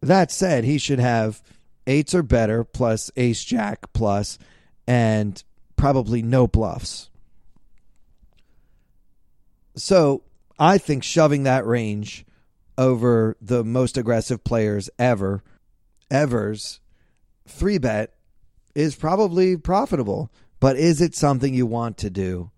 [0.00, 1.42] that said, he should have
[1.86, 4.38] eights or better plus ace jack plus
[4.86, 5.42] and
[5.76, 7.10] probably no bluffs.
[9.74, 10.22] So,
[10.58, 12.24] I think shoving that range
[12.78, 15.42] over the most aggressive players ever,
[16.10, 16.80] Evers,
[17.46, 18.14] three bet
[18.74, 20.30] is probably profitable,
[20.60, 22.50] but is it something you want to do?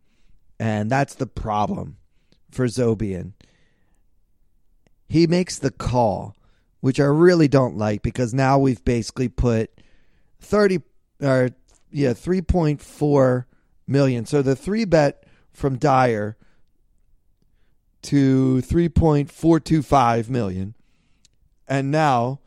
[0.59, 1.97] And that's the problem
[2.51, 3.33] for Zobian.
[5.09, 6.37] He makes the call,
[6.81, 9.71] which I really don't like because now we've basically put
[10.41, 10.81] 30
[11.23, 11.51] or
[11.91, 13.45] yeah, 3.4
[13.87, 14.27] million.
[14.27, 16.37] So the three bet from Dyer
[18.05, 20.75] to 3.425 million.
[21.67, 22.41] And now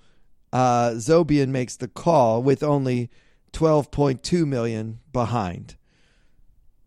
[0.54, 3.10] uh, Zobian makes the call with only
[3.54, 5.76] 12.2 million behind.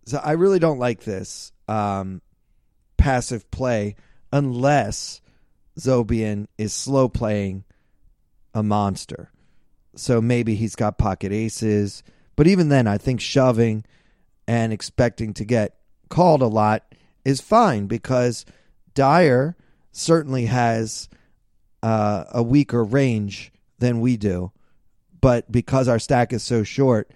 [0.06, 2.22] So I really don't like this um,
[2.96, 3.96] passive play
[4.32, 5.20] unless
[5.78, 7.64] Zobian is slow playing
[8.54, 9.30] a monster.
[9.96, 12.02] So maybe he's got pocket aces.
[12.36, 13.84] But even then, I think shoving
[14.46, 15.76] and expecting to get
[16.08, 18.44] called a lot is fine because
[19.00, 19.56] Dyer
[19.92, 21.08] certainly has
[21.82, 24.52] uh, a weaker range than we do
[25.20, 27.10] but because our stack is so short,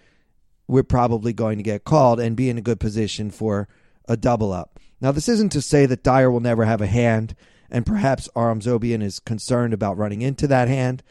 [0.66, 3.68] we're probably going to get called and be in a good position for
[4.09, 4.79] a double up.
[5.01, 7.35] Now, this isn't to say that Dyer will never have a hand,
[7.70, 11.03] and perhaps Aram Zobian is concerned about running into that hand,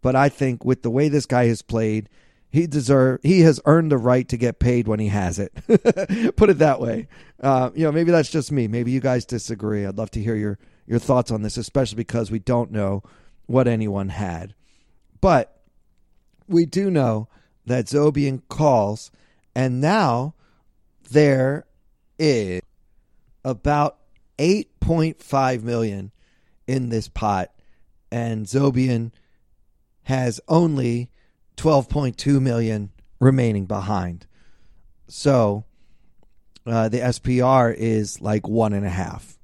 [0.00, 2.08] but I think with the way this guy has played,
[2.52, 5.52] he deserve he has earned the right to get paid when he has it.
[6.36, 7.08] Put it that way.
[7.42, 8.68] Uh, you know, maybe that's just me.
[8.68, 9.86] Maybe you guys disagree.
[9.86, 13.02] I'd love to hear your your thoughts on this, especially because we don't know
[13.46, 14.54] what anyone had.
[15.22, 15.62] But
[16.46, 17.28] we do know
[17.64, 19.10] that Zobian calls,
[19.54, 20.34] and now
[21.10, 21.64] there
[22.18, 22.60] is
[23.44, 23.96] about
[24.38, 26.12] 8.5 million
[26.66, 27.50] in this pot,
[28.10, 29.12] and Zobian
[30.02, 31.08] has only
[31.62, 34.26] 12.2 million remaining behind.
[35.06, 35.64] So
[36.66, 39.38] uh, the SPR is like one and a half.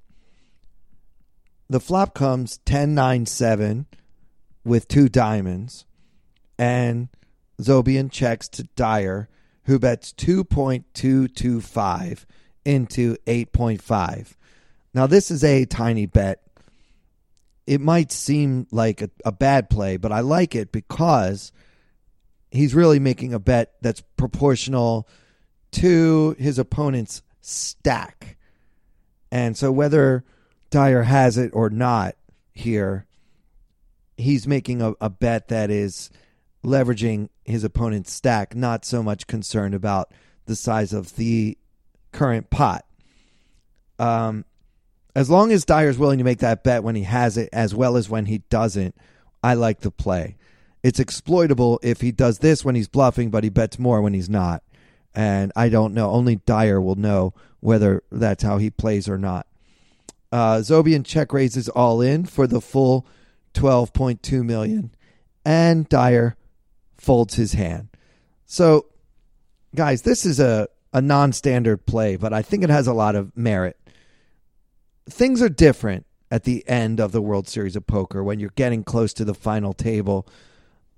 [1.70, 3.86] The flop comes 10 9 7
[4.64, 5.84] with two diamonds
[6.58, 7.06] and
[7.62, 9.28] Zobian checks to Dyer,
[9.66, 12.24] who bets 2.225
[12.64, 14.34] into 8.5.
[14.92, 16.42] Now, this is a tiny bet.
[17.64, 21.52] It might seem like a, a bad play, but I like it because
[22.50, 25.08] he's really making a bet that's proportional
[25.72, 28.36] to his opponent's stack.
[29.30, 30.24] And so, whether
[30.70, 32.16] Dyer has it or not
[32.52, 33.06] here,
[34.16, 36.10] he's making a, a bet that is
[36.64, 40.12] leveraging his opponent's stack, not so much concerned about
[40.46, 41.56] the size of the
[42.12, 42.84] current pot.
[43.98, 44.44] Um,
[45.14, 47.96] as long as Dyer's willing to make that bet when he has it, as well
[47.96, 48.94] as when he doesn't,
[49.42, 50.36] I like the play.
[50.82, 54.30] It's exploitable if he does this when he's bluffing, but he bets more when he's
[54.30, 54.62] not.
[55.14, 56.10] And I don't know.
[56.10, 59.46] Only Dyer will know whether that's how he plays or not.
[60.30, 63.06] Uh, Zobian check raises all in for the full
[63.54, 64.90] 12.2 million.
[65.44, 66.36] And Dyer
[66.96, 67.88] folds his hand.
[68.46, 68.86] So,
[69.74, 73.14] guys, this is a, a non standard play, but I think it has a lot
[73.14, 73.76] of merit.
[75.08, 78.84] Things are different at the end of the World Series of Poker when you're getting
[78.84, 80.26] close to the final table.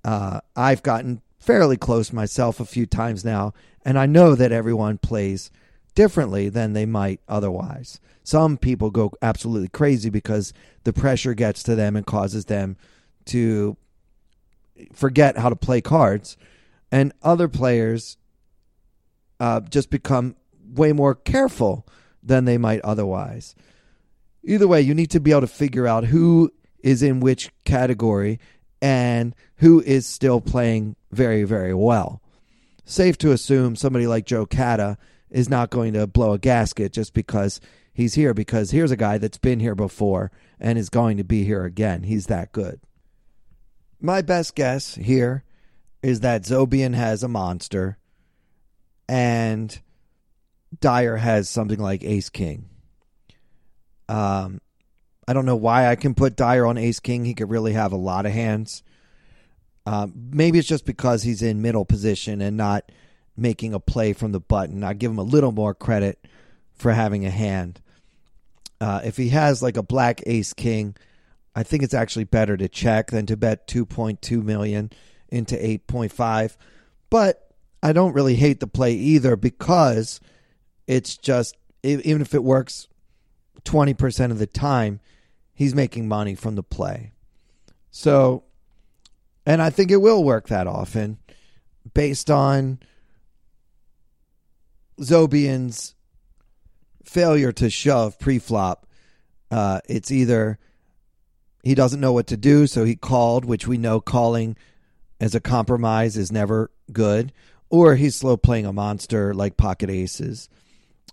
[0.03, 4.97] Uh, I've gotten fairly close myself a few times now, and I know that everyone
[4.97, 5.51] plays
[5.95, 7.99] differently than they might otherwise.
[8.23, 12.77] Some people go absolutely crazy because the pressure gets to them and causes them
[13.25, 13.75] to
[14.93, 16.37] forget how to play cards,
[16.91, 18.17] and other players
[19.39, 20.35] uh, just become
[20.73, 21.87] way more careful
[22.23, 23.55] than they might otherwise.
[24.43, 26.51] Either way, you need to be able to figure out who
[26.83, 28.39] is in which category
[28.81, 32.21] and who is still playing very, very well.
[32.83, 34.97] Safe to assume somebody like Joe Cada
[35.29, 37.61] is not going to blow a gasket just because
[37.93, 41.43] he's here, because here's a guy that's been here before and is going to be
[41.43, 42.03] here again.
[42.03, 42.79] He's that good.
[43.99, 45.43] My best guess here
[46.01, 47.97] is that Zobian has a monster
[49.07, 49.79] and
[50.79, 52.69] Dyer has something like Ace King.
[54.09, 54.59] Um,
[55.31, 57.23] I don't know why I can put Dyer on Ace King.
[57.23, 58.83] He could really have a lot of hands.
[59.85, 62.91] Um, maybe it's just because he's in middle position and not
[63.37, 64.83] making a play from the button.
[64.83, 66.27] I give him a little more credit
[66.73, 67.79] for having a hand.
[68.81, 70.97] Uh, if he has like a black Ace King,
[71.55, 74.91] I think it's actually better to check than to bet 2.2 million
[75.29, 76.57] into 8.5.
[77.09, 80.19] But I don't really hate the play either because
[80.87, 82.89] it's just even if it works
[83.63, 84.99] 20% of the time,
[85.61, 87.11] he's making money from the play.
[87.91, 88.45] So,
[89.45, 91.19] and I think it will work that often
[91.93, 92.79] based on
[94.99, 95.93] Zobian's
[97.05, 98.87] failure to shove pre-flop.
[99.51, 100.57] Uh, it's either
[101.63, 104.57] he doesn't know what to do, so he called, which we know calling
[105.19, 107.31] as a compromise is never good,
[107.69, 110.49] or he's slow playing a monster like pocket aces.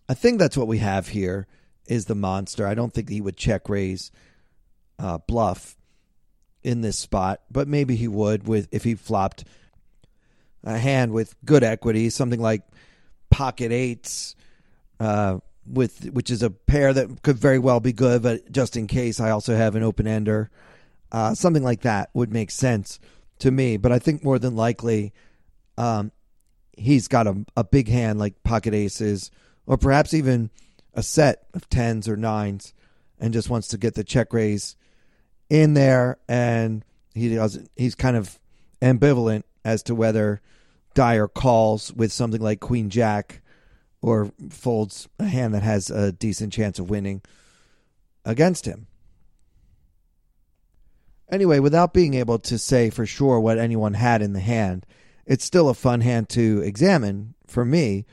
[0.09, 1.47] I think that's what we have here
[1.87, 2.67] is the monster.
[2.67, 4.11] I don't think he would check raise
[4.99, 5.77] uh, bluff
[6.63, 9.45] in this spot, but maybe he would with if he flopped
[10.65, 12.63] a hand with good equity, something like
[13.31, 14.35] pocket eights,
[15.01, 18.87] uh, with which is a pair that could very well be good, but just in
[18.87, 20.51] case, I also have an open ender.
[21.11, 22.99] Uh, something like that would make sense
[23.39, 25.13] to me, but I think more than likely,
[25.77, 26.13] um,
[26.77, 29.31] he's got a, a big hand like pocket aces,
[29.67, 30.51] or perhaps even
[30.95, 32.75] a set of tens or nines,
[33.21, 34.77] and just wants to get the check raise
[35.51, 36.85] in there, and
[37.15, 37.71] he doesn't.
[37.77, 38.39] He's kind of
[38.81, 40.41] ambivalent as to whether
[40.95, 43.43] Dyer calls with something like Queen Jack
[44.01, 47.23] or folds a hand that has a decent chance of winning
[48.25, 48.87] against him.
[51.31, 54.87] Anyway, without being able to say for sure what anyone had in the hand,
[55.27, 58.07] it's still a fun hand to examine for me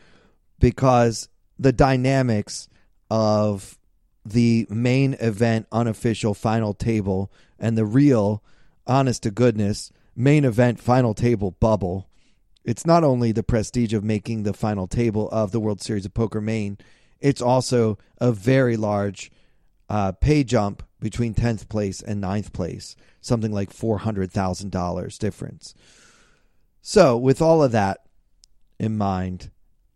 [0.59, 2.67] because the dynamics
[3.09, 3.77] of
[4.25, 8.43] the main event unofficial final table and the real
[8.87, 12.07] honest to goodness main event final table bubble
[12.65, 16.15] it's not only the prestige of making the final table of the World Series of
[16.15, 16.79] Poker Main,
[17.19, 19.31] it's also a very large
[19.87, 25.75] uh, pay jump between 10th place and 9th place, something like $400,000 difference.
[26.81, 27.99] So, with all of that
[28.79, 29.51] in mind,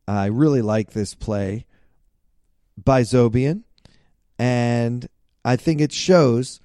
[0.08, 1.66] I really like this play
[2.78, 3.64] by Zobian,
[4.40, 5.08] and
[5.46, 6.60] I think it shows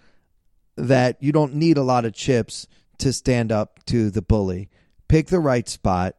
[0.76, 2.66] that you don't need a lot of chips
[2.98, 4.70] to stand up to the bully
[5.14, 6.16] pick the right spot,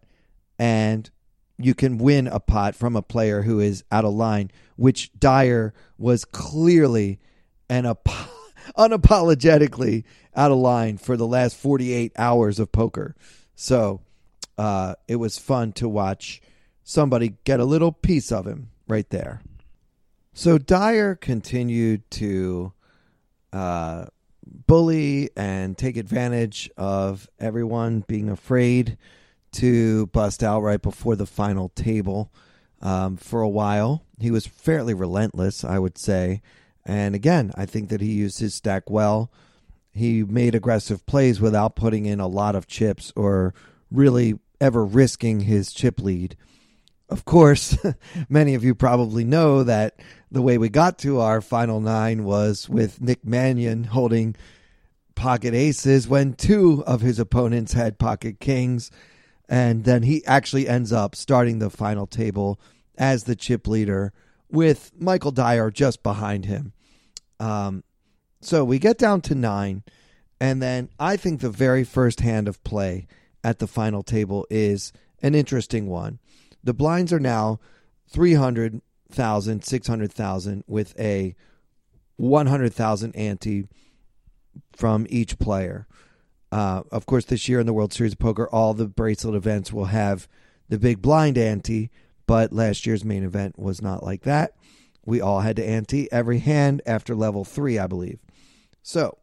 [0.58, 1.10] and
[1.58, 5.74] you can win a pot from a player who is out of line, which Dyer
[5.98, 7.20] was clearly
[7.70, 7.86] and
[8.78, 13.16] unapologetically out of line for the last 48 hours of poker.
[13.56, 14.02] So
[14.58, 16.42] uh, it was fun to watch
[16.84, 19.42] somebody get a little piece of him right there.
[20.38, 22.74] So Dyer continued to
[23.54, 24.08] uh,
[24.68, 28.98] bully and take advantage of everyone being afraid
[29.54, 32.34] to bust out right before the final table.
[32.82, 36.42] Um, for a while, he was fairly relentless, I would say.
[36.86, 39.32] And again, I think that he used his stack well.
[39.94, 43.54] He made aggressive plays without putting in a lot of chips or
[43.90, 46.36] really ever risking his chip lead.
[47.10, 47.78] Of course,
[48.30, 50.00] many of you probably know that
[50.32, 54.36] the way we got to our final nine was with Nick Manion holding
[55.14, 58.92] pocket aces when two of his opponents had pocket kings.
[59.48, 62.60] And then he actually ends up starting the final table
[62.98, 64.12] as the chip leader
[64.50, 66.74] with Michael Dyer just behind him.
[67.40, 67.84] Um,
[68.42, 69.84] so we get down to nine.
[70.40, 73.08] And then I think the very first hand of play
[73.44, 74.92] at the final table is
[75.22, 76.20] an interesting one.
[76.66, 77.60] The blinds are now
[78.10, 81.36] 300,000, 600,000 with a
[82.18, 83.68] 100,000 ante
[84.74, 85.88] from each player.
[86.52, 89.72] Uh, of course, this year in the World Series of Poker, all the bracelet events
[89.72, 90.28] will have
[90.68, 91.92] the big blind ante,
[92.26, 94.56] but last year's main event was not like that.
[95.06, 98.20] We all had to ante every hand after level three, I believe.
[98.82, 99.18] So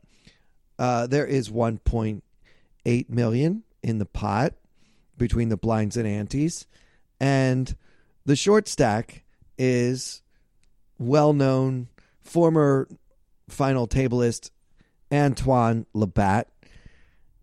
[0.78, 4.54] uh, there is 1.8 million in the pot
[5.18, 6.66] between the blinds and antes,
[7.22, 7.76] and
[8.26, 9.22] the short stack
[9.56, 10.22] is
[10.98, 11.88] well known
[12.20, 12.88] former
[13.48, 14.50] final tableist
[15.12, 16.46] Antoine Labat,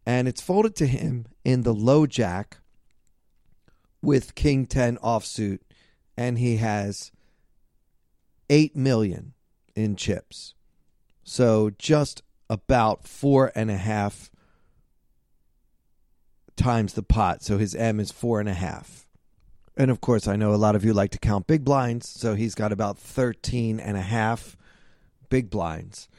[0.05, 2.57] and it's folded to him in the low jack
[4.01, 5.59] with King 10 offsuit,
[6.17, 7.11] and he has
[8.49, 9.33] 8 million
[9.75, 10.55] in chips.
[11.23, 14.29] So just about four and a half
[16.57, 17.43] times the pot.
[17.43, 19.05] So his M is four and a half.
[19.79, 22.09] And of course, I know a lot of you like to count big blinds.
[22.09, 24.57] So he's got about 13 and a half
[25.29, 26.09] big blinds.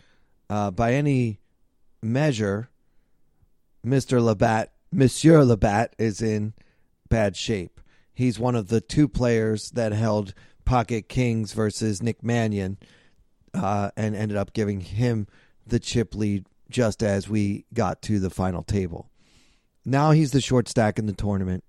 [0.49, 1.41] Uh, by any
[2.03, 2.71] measure,
[3.87, 4.19] Mr.
[4.19, 6.55] Labat, Monsieur Labat is in
[7.11, 7.83] bad shape.
[8.15, 10.33] He's one of the two players that held
[10.65, 12.79] Pocket Kings versus Nick Manion
[13.53, 15.27] uh, and ended up giving him
[15.67, 19.11] the chip lead just as we got to the final table.
[19.85, 21.63] Now he's the short stack in the tournament.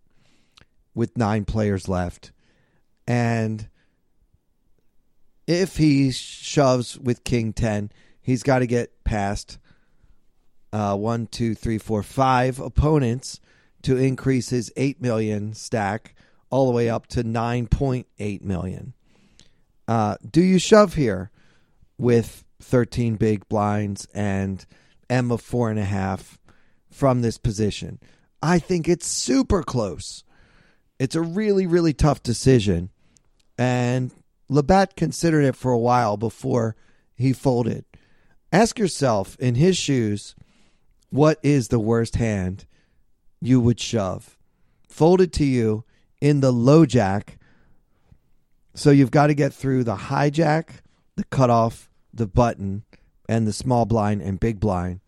[0.94, 2.32] With nine players left.
[3.08, 3.68] And
[5.48, 9.58] if he shoves with King 10, he's got to get past
[10.74, 13.40] uh, one, two, three, four, five opponents
[13.84, 16.16] to increase his 8 million stack
[16.50, 18.94] all the way up to 9.8 million.
[19.88, 21.32] Uh, do you shove here
[21.98, 24.66] with 13 big blinds and
[25.10, 26.38] M of four and a half
[26.90, 28.00] from this position?
[28.42, 30.24] I think it's super close.
[31.02, 32.92] It's a really, really tough decision.
[33.58, 34.12] And
[34.52, 36.76] Labat considered it for a while before
[37.16, 37.86] he folded.
[38.54, 40.36] Ask yourself, in his shoes,
[41.10, 42.68] what is the worst hand
[43.42, 44.38] you would shove?
[44.90, 45.86] Folded to you
[46.22, 47.40] in the low jack.
[48.76, 50.82] So you've got to get through the hijack,
[51.16, 52.84] the cutoff, the button,
[53.28, 55.00] and the small blind and big blind.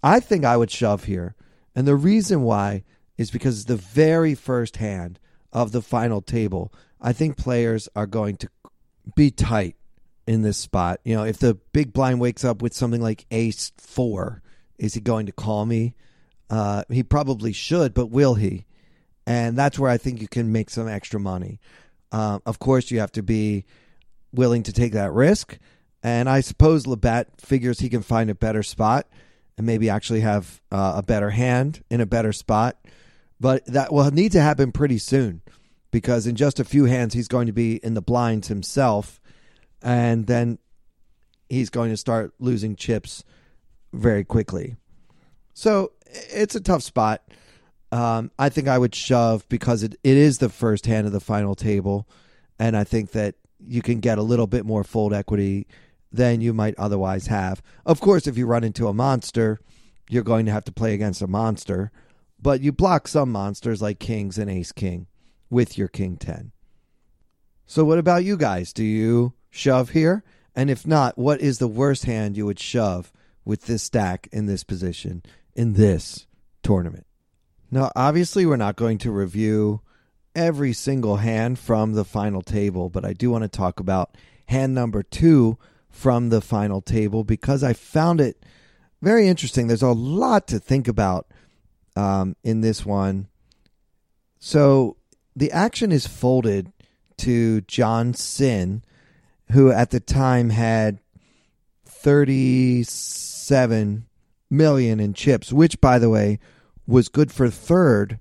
[0.00, 1.34] I think I would shove here.
[1.74, 2.84] And the reason why
[3.16, 5.18] is because the very first hand
[5.52, 6.72] of the final table.
[7.00, 8.48] I think players are going to
[9.14, 9.76] be tight
[10.26, 11.00] in this spot.
[11.04, 14.42] You know, if the big blind wakes up with something like ace four,
[14.78, 15.94] is he going to call me?
[16.50, 18.66] Uh, he probably should, but will he?
[19.26, 21.60] and that's where I think you can make some extra money.
[22.12, 23.64] Uh, of course, you have to be
[24.32, 25.58] willing to take that risk,
[26.02, 29.08] and I suppose Labat figures he can find a better spot
[29.58, 32.78] and maybe actually have uh, a better hand in a better spot.
[33.38, 35.42] But that will need to happen pretty soon
[35.90, 39.20] because in just a few hands he's going to be in the blinds himself,
[39.82, 40.58] and then
[41.48, 43.24] he's going to start losing chips
[43.92, 44.76] very quickly.
[45.54, 45.92] So
[46.32, 47.22] it's a tough spot.
[47.92, 51.20] Um, I think I would shove because it, it is the first hand of the
[51.20, 52.08] final table,
[52.58, 55.66] and I think that you can get a little bit more fold equity
[56.12, 57.62] than you might otherwise have.
[57.84, 59.60] Of course, if you run into a monster,
[60.08, 61.90] you're going to have to play against a monster,
[62.46, 65.08] but you block some monsters like kings and ace king
[65.50, 66.52] with your king 10.
[67.66, 68.72] So, what about you guys?
[68.72, 70.22] Do you shove here?
[70.54, 73.12] And if not, what is the worst hand you would shove
[73.44, 75.24] with this stack in this position
[75.56, 76.28] in this
[76.62, 77.08] tournament?
[77.72, 79.80] Now, obviously, we're not going to review
[80.36, 84.16] every single hand from the final table, but I do want to talk about
[84.46, 85.58] hand number two
[85.90, 88.46] from the final table because I found it
[89.02, 89.66] very interesting.
[89.66, 91.26] There's a lot to think about
[91.96, 93.26] um, in this one.
[94.38, 94.96] So
[95.34, 96.72] the action is folded
[97.18, 98.84] to John Cynn,
[99.52, 101.00] who at the time had
[101.86, 104.06] 37
[104.50, 106.38] million in chips, which, by the way,
[106.86, 108.20] was good for third,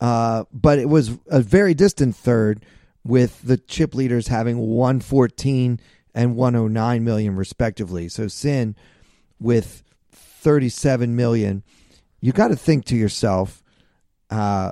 [0.00, 2.64] uh, but it was a very distant third
[3.04, 5.80] with the chip leaders having 114
[6.14, 8.08] and 109 million respectively.
[8.08, 8.76] So Cynn
[9.38, 9.82] with
[10.12, 11.62] 37 million,
[12.20, 13.62] you got to think to yourself,
[14.30, 14.70] uh,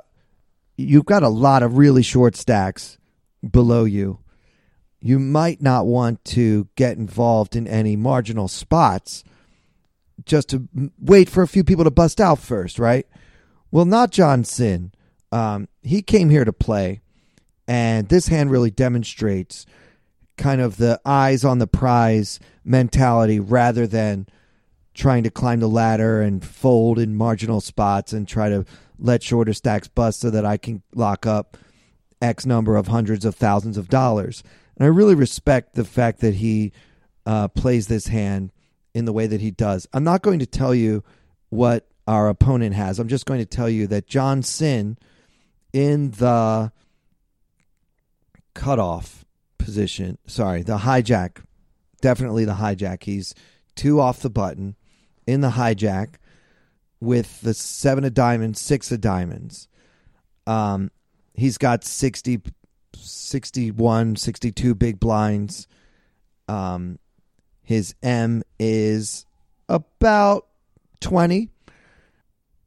[0.77, 2.97] you've got a lot of really short stacks
[3.49, 4.19] below you.
[5.01, 9.23] You might not want to get involved in any marginal spots
[10.25, 10.67] just to
[10.99, 13.07] wait for a few people to bust out first, right?
[13.71, 14.91] Well, not John Cynn.
[15.31, 17.01] Um, he came here to play,
[17.67, 19.65] and this hand really demonstrates
[20.37, 24.27] kind of the eyes on the prize mentality rather than
[24.99, 28.65] trying to climb the ladder and fold in marginal spots and try to
[28.99, 31.57] let shorter stacks bust so that I can lock up
[32.21, 34.43] X number of hundreds of thousands of dollars.
[34.75, 36.73] And I really respect the fact that he
[37.25, 38.51] uh, plays this hand
[38.93, 39.87] in the way that he does.
[39.93, 41.03] I'm not going to tell you
[41.47, 42.99] what our opponent has.
[42.99, 44.97] I'm just going to tell you that John Cynn
[45.71, 46.73] in the
[48.53, 49.23] cutoff
[49.57, 51.41] position, sorry, the hijack,
[52.01, 53.03] definitely the hijack.
[53.03, 53.33] He's
[53.75, 54.75] two off the button
[55.29, 56.15] in the hijack
[56.99, 59.67] with the seven of diamonds, six of diamonds.
[60.47, 60.91] Um,
[61.33, 62.41] he's got 60,
[62.95, 65.67] 61, 62 big blinds.
[66.47, 66.99] Um,
[67.61, 69.25] his M is
[69.67, 70.47] about
[71.01, 71.49] 20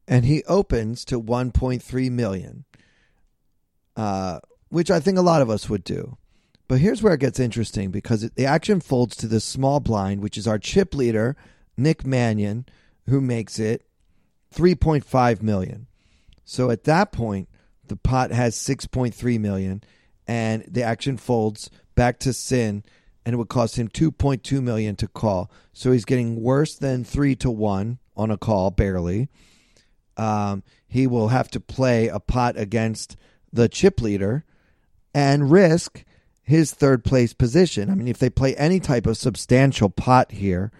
[0.07, 2.65] and he opens to 1.3 million.
[3.95, 4.39] Uh,
[4.69, 6.17] which I think a lot of us would do.
[6.67, 10.35] But here's where it gets interesting because the action folds to the small blind, which
[10.35, 11.35] is our chip leader,
[11.77, 12.65] Nick Manion,
[13.07, 13.85] who makes it
[14.53, 15.87] 3.5 million.
[16.45, 17.49] So at that point,
[17.87, 19.83] the pot has 6.3 million
[20.27, 22.83] and the action folds back to Cynn
[23.25, 25.49] and it would cost him 2.2 million to call.
[25.71, 29.29] So he's getting worse than 3 to 1 on a call barely.
[30.17, 33.17] Um, he will have to play a pot against
[33.51, 34.45] the chip leader
[35.13, 36.03] and risk
[36.41, 37.89] his third place position.
[37.89, 40.71] I mean, if they play any type of substantial pot here,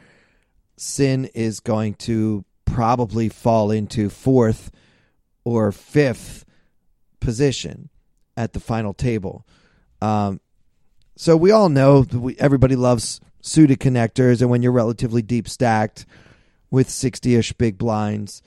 [0.77, 4.71] Cynn is going to probably fall into fourth
[5.43, 6.45] or fifth
[7.19, 7.89] position
[8.35, 9.45] at the final table.
[10.01, 10.39] Um,
[11.15, 15.47] so we all know that we, everybody loves suited connectors, and when you're relatively deep
[15.47, 16.05] stacked
[16.71, 18.41] with 60ish big blinds,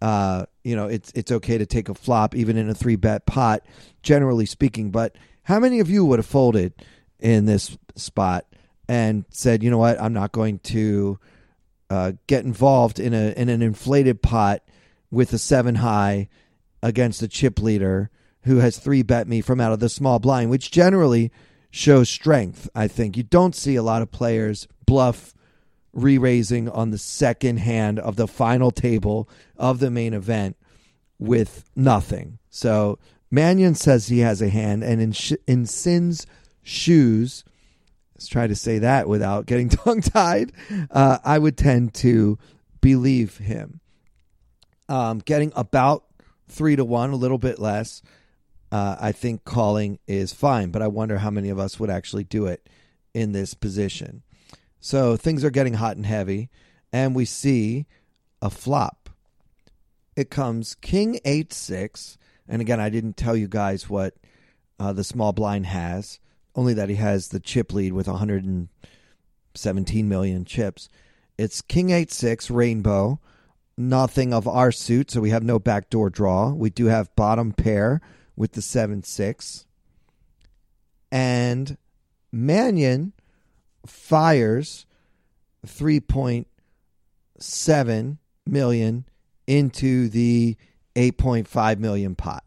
[0.00, 3.26] uh, you know it's it's okay to take a flop even in a three bet
[3.26, 3.64] pot,
[4.02, 4.90] generally speaking.
[4.90, 6.72] But how many of you would have folded
[7.18, 8.46] in this spot
[8.88, 11.18] and said, you know what, I'm not going to
[11.92, 14.62] uh, get involved in a in an inflated pot
[15.10, 16.26] with a seven high
[16.82, 18.10] against a chip leader
[18.44, 21.30] who has three bet me from out of the small blind, which generally
[21.70, 22.66] shows strength.
[22.74, 25.34] I think you don't see a lot of players bluff
[25.92, 29.28] re raising on the second hand of the final table
[29.58, 30.56] of the main event
[31.18, 32.38] with nothing.
[32.48, 32.98] So
[33.30, 36.26] Manion says he has a hand, and in sh- in Cynn's
[36.62, 37.44] shoes,
[38.26, 40.52] try to say that without getting tongue tied.
[40.90, 42.38] Uh, I would tend to
[42.80, 43.80] believe him.
[44.88, 46.04] Um, getting about
[46.48, 48.02] three to one, a little bit less.
[48.70, 52.24] Uh, I think calling is fine, but I wonder how many of us would actually
[52.24, 52.68] do it
[53.14, 54.22] in this position.
[54.80, 56.50] So things are getting hot and heavy,
[56.92, 57.86] and we see
[58.40, 59.10] a flop.
[60.16, 62.18] It comes King 8 6.
[62.48, 64.14] And again, I didn't tell you guys what
[64.78, 66.18] uh, the small blind has,
[66.54, 70.88] only that he has the chip lead with 117 million chips.
[71.38, 73.20] It's King 8 6, Rainbow.
[73.76, 76.50] Nothing of our suit, so we have no backdoor draw.
[76.50, 78.02] We do have bottom pair
[78.36, 79.66] with the 7 6.
[81.10, 81.78] And
[82.30, 83.14] Manion
[83.86, 84.86] fires
[85.66, 89.04] 3.7 million
[89.46, 90.56] into the
[90.94, 92.44] 8.5 million pot.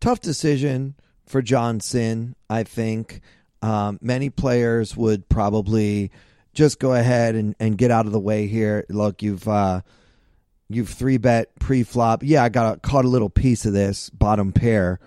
[0.00, 0.94] Tough decision
[1.26, 3.20] for John Cynn, I think.
[3.62, 6.10] Um, many players would probably
[6.52, 8.84] just go ahead and, and get out of the way here.
[8.88, 9.80] Look, you've uh,
[10.68, 12.22] you've three bet pre flop.
[12.22, 15.00] Yeah, I got a, caught a little piece of this bottom pair,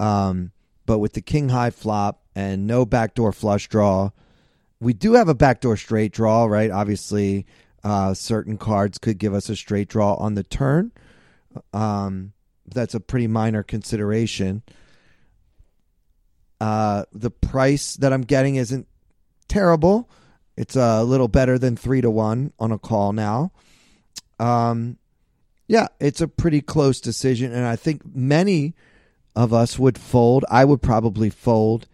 [0.00, 0.52] um,
[0.86, 4.10] but with the king high flop and no backdoor flush draw,
[4.80, 6.70] we do have a backdoor straight draw, right?
[6.70, 7.46] Obviously,
[7.84, 10.92] uh, certain cards could give us a straight draw on the turn.
[11.72, 12.32] Um,
[12.66, 14.62] that's a pretty minor consideration.
[16.60, 18.86] Uh, the price that I'm getting isn't
[19.46, 20.08] terrible.
[20.56, 23.52] It's a little better than three to one on a call now.
[24.40, 24.98] Um,
[25.68, 28.74] yeah, it's a pretty close decision, and I think many
[29.36, 30.44] of us would fold.
[30.50, 31.86] I would probably fold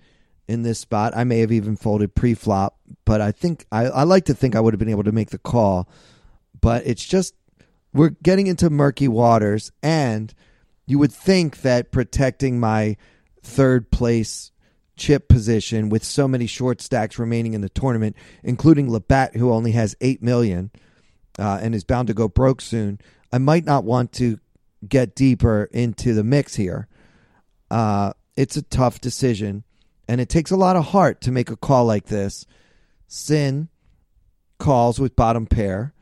[0.49, 1.13] in this spot.
[1.17, 4.61] I may have even folded pre-flop, but I think I, I like to think I
[4.61, 5.89] would have been able to make the call.
[6.61, 7.35] But it's just
[7.93, 10.33] we're getting into murky waters, and
[10.87, 12.97] you would think that protecting my
[13.43, 14.53] third place
[14.97, 19.73] chip position with so many short stacks remaining in the tournament, including Labat, who only
[19.73, 20.71] has eight million
[21.39, 23.01] uh, and is bound to go broke soon.
[23.33, 24.39] I might not want to
[24.87, 26.89] get deeper into the mix here.
[27.71, 29.65] Uh, it's a tough decision,
[30.09, 32.47] and it takes a lot of heart to make a call like this.
[33.07, 33.69] Cynn
[34.59, 35.93] calls with bottom pair,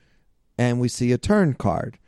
[0.58, 1.98] and we see a turn card,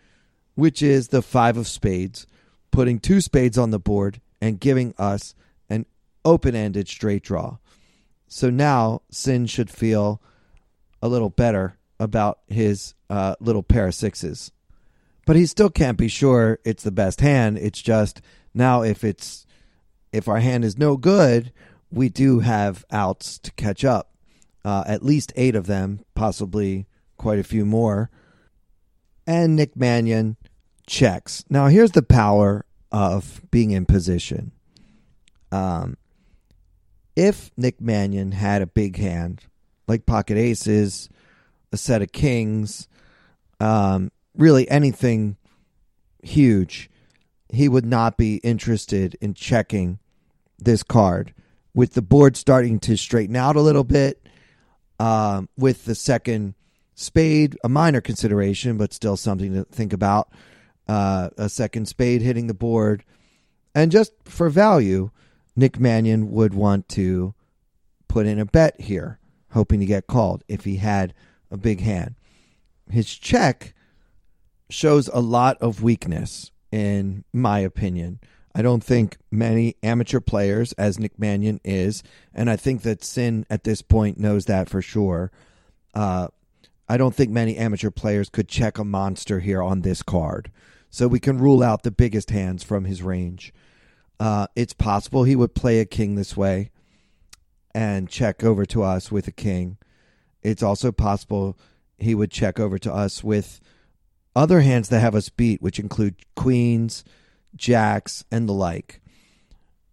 [0.54, 2.26] which is the five of spades,
[2.70, 5.34] putting two spades on the board and giving us
[6.24, 7.58] open ended straight draw.
[8.28, 10.20] So now Cynn should feel
[11.00, 14.50] a little better about his uh, little pair of sixes.
[15.26, 17.58] But he still can't be sure it's the best hand.
[17.58, 18.20] It's just
[18.52, 19.46] now if it's
[20.12, 21.52] if our hand is no good,
[21.90, 24.10] we do have outs to catch up.
[24.64, 28.10] Uh, at least eight of them, possibly quite a few more.
[29.26, 30.36] And Nick Manion
[30.86, 31.44] checks.
[31.48, 34.52] Now here's the power of being in position.
[35.50, 35.96] Um,
[37.16, 39.42] if Nick Manion had a big hand,
[39.86, 41.08] like pocket aces,
[41.72, 42.88] a set of kings,
[43.60, 45.36] um, really anything
[46.22, 46.90] huge,
[47.48, 49.98] he would not be interested in checking
[50.58, 51.32] this card.
[51.74, 54.24] With the board starting to straighten out a little bit,
[55.00, 56.54] um, with the second
[56.94, 60.30] spade, a minor consideration, but still something to think about.
[60.86, 63.04] Uh, a second spade hitting the board.
[63.74, 65.10] And just for value,
[65.56, 67.34] Nick Manion would want to
[68.08, 69.18] put in a bet here,
[69.50, 71.14] hoping to get called if he had
[71.50, 72.14] a big hand.
[72.90, 73.74] His check
[74.68, 78.20] shows a lot of weakness, in my opinion.
[78.54, 82.02] I don't think many amateur players, as Nick Manion is,
[82.32, 85.32] and I think that Cynn at this point knows that for sure.
[85.92, 86.28] Uh,
[86.88, 90.52] I don't think many amateur players could check a monster here on this card.
[90.90, 93.52] So we can rule out the biggest hands from his range.
[94.20, 96.70] Uh, it's possible he would play a king this way
[97.74, 99.76] and check over to us with a king.
[100.42, 101.58] It's also possible
[101.98, 103.60] he would check over to us with
[104.36, 107.04] other hands that have us beat, which include queens,
[107.56, 109.00] jacks, and the like.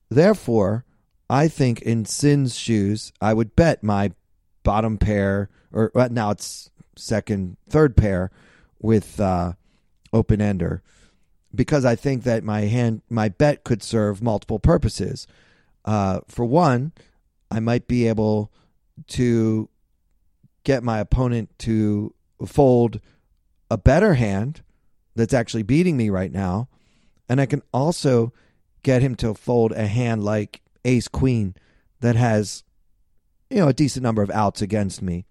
[0.10, 0.86] Therefore,
[1.30, 4.12] I think in Cynn's shoes, I would bet my
[4.64, 8.32] bottom pair, or well, now it's second, third pair
[8.80, 9.54] with uh,
[10.12, 10.84] open ender,
[11.54, 15.28] because I think that my hand, my bet could serve multiple purposes.
[15.84, 16.94] Uh, for one,
[17.50, 18.52] I might be able
[19.08, 19.70] to
[20.64, 22.14] get my opponent to
[22.46, 23.00] fold
[23.70, 24.62] a better hand
[25.16, 26.70] that's actually beating me right now.
[27.28, 28.34] And I can also
[28.84, 31.56] get him to fold a hand like ace queen
[32.00, 32.64] that has,
[33.50, 35.26] you know, a decent number of outs against me.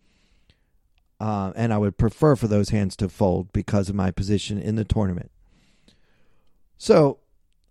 [1.18, 4.76] Uh, and I would prefer for those hands to fold because of my position in
[4.76, 5.30] the tournament.
[6.80, 7.18] So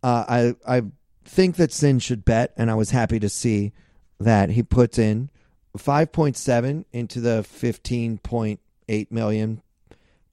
[0.03, 0.83] uh, I I
[1.25, 3.73] think that Cynn should bet, and I was happy to see
[4.19, 5.31] that he puts in
[5.75, 9.63] 5.7 into the 15.8 million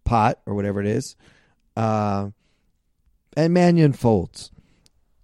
[0.04, 1.16] pot or whatever it is.
[1.74, 2.30] Uh,
[3.34, 4.50] and Manion folds.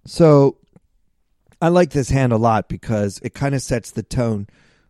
[0.05, 0.57] So
[1.61, 4.47] I like this hand a lot because it kind of sets the tone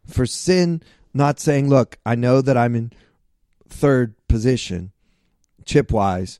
[0.07, 0.81] for Cynn
[1.13, 2.93] not saying, look, I know that I'm in
[3.67, 4.93] third position
[5.65, 6.39] chip wise,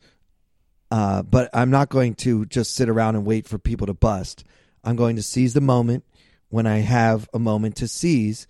[0.94, 4.44] uh, but I'm not going to just sit around and wait for people to bust.
[4.84, 6.06] I'm going to seize the moment
[6.50, 8.46] when I have a moment to seize,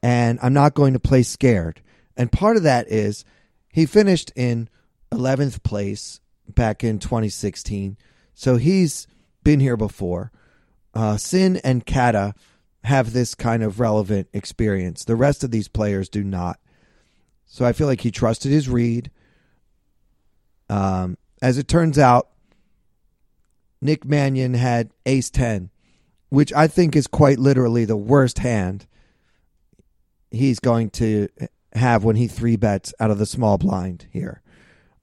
[0.00, 1.82] and I'm not going to play scared.
[2.16, 3.24] And part of that is
[3.72, 4.68] he finished in
[5.10, 7.96] 11th place back in 2016,
[8.34, 9.08] so he's
[9.42, 10.30] been here before.
[10.94, 12.34] Uh, Cynn and Cada
[12.84, 15.04] have this kind of relevant experience.
[15.04, 16.60] The rest of these players do not.
[17.46, 19.10] So I feel like he trusted his read.
[20.68, 22.28] Um, as it turns out,
[23.80, 25.70] Nick Manion had ace 10
[26.30, 28.86] which I think is quite literally the worst hand
[30.30, 31.28] he's going to
[31.74, 34.40] have when he three bets out of the small blind here.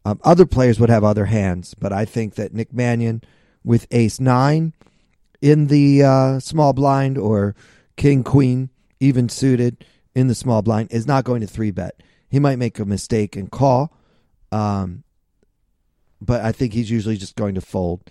[0.04, 3.22] Um, other players would have other hands, but I think that Nick Manion
[3.64, 4.74] with ace nine
[5.42, 7.56] in the uh, small blind or
[7.98, 8.70] king queen
[9.02, 9.86] even suited
[10.16, 12.02] in the small blind is not going to three bet.
[12.30, 13.94] He might make a mistake and call,
[14.52, 15.04] um,
[16.22, 18.10] but I think he's usually just going to fold.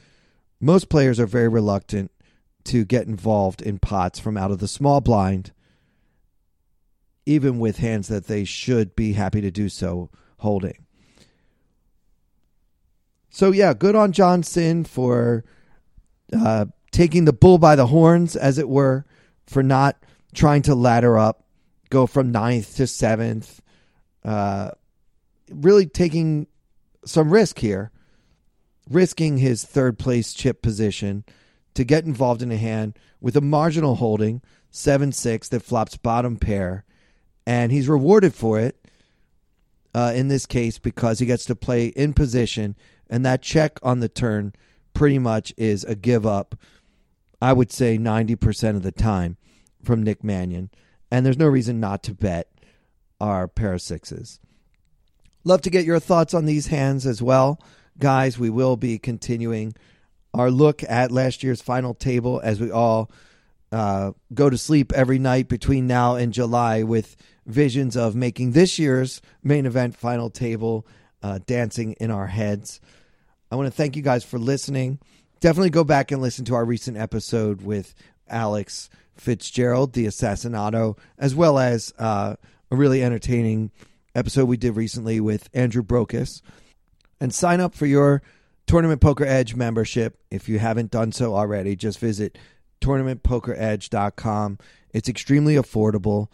[0.60, 2.10] Most players are very reluctant
[2.64, 5.52] to get involved in pots from out of the small blind,
[7.24, 10.86] even with hands that they should be happy to do so holding.
[13.30, 15.44] So, yeah, good on John Cynn for
[16.32, 19.04] uh, taking the bull by the horns, as it were,
[19.46, 19.96] for not
[20.34, 21.44] trying to ladder up,
[21.90, 23.60] go from ninth to seventh,
[24.24, 24.70] uh,
[25.50, 26.46] really taking
[27.04, 27.90] some risk here,
[28.88, 31.24] risking his third place chip position
[31.74, 36.36] to get involved in a hand with a marginal holding, 7 6, that flops bottom
[36.36, 36.84] pair.
[37.46, 38.76] And he's rewarded for it
[39.94, 42.76] uh, in this case because he gets to play in position.
[43.08, 44.54] And that check on the turn
[44.94, 46.56] pretty much is a give up,
[47.40, 49.36] I would say 90% of the time
[49.82, 50.70] from Nick Manion.
[51.10, 52.50] And there's no reason not to bet
[53.20, 54.40] our pair of sixes.
[55.44, 57.60] Love to get your thoughts on these hands as well.
[57.98, 59.74] Guys, we will be continuing
[60.34, 63.10] our look at last year's final table as we all
[63.72, 67.16] uh, go to sleep every night between now and July with
[67.46, 70.86] visions of making this year's main event final table
[71.22, 72.80] uh, dancing in our heads.
[73.50, 74.98] I want to thank you guys for listening.
[75.40, 77.94] Definitely go back and listen to our recent episode with
[78.28, 82.36] Alex Fitzgerald, the Assassinato, as well as uh,
[82.70, 83.70] a really entertaining
[84.14, 86.42] episode we did recently with Andrew Brokos.
[87.20, 88.22] And sign up for your
[88.66, 90.18] Tournament Poker Edge membership.
[90.30, 92.36] If you haven't done so already, just visit
[92.80, 94.58] tournamentpokeredge.com.
[94.92, 96.28] It's extremely affordable,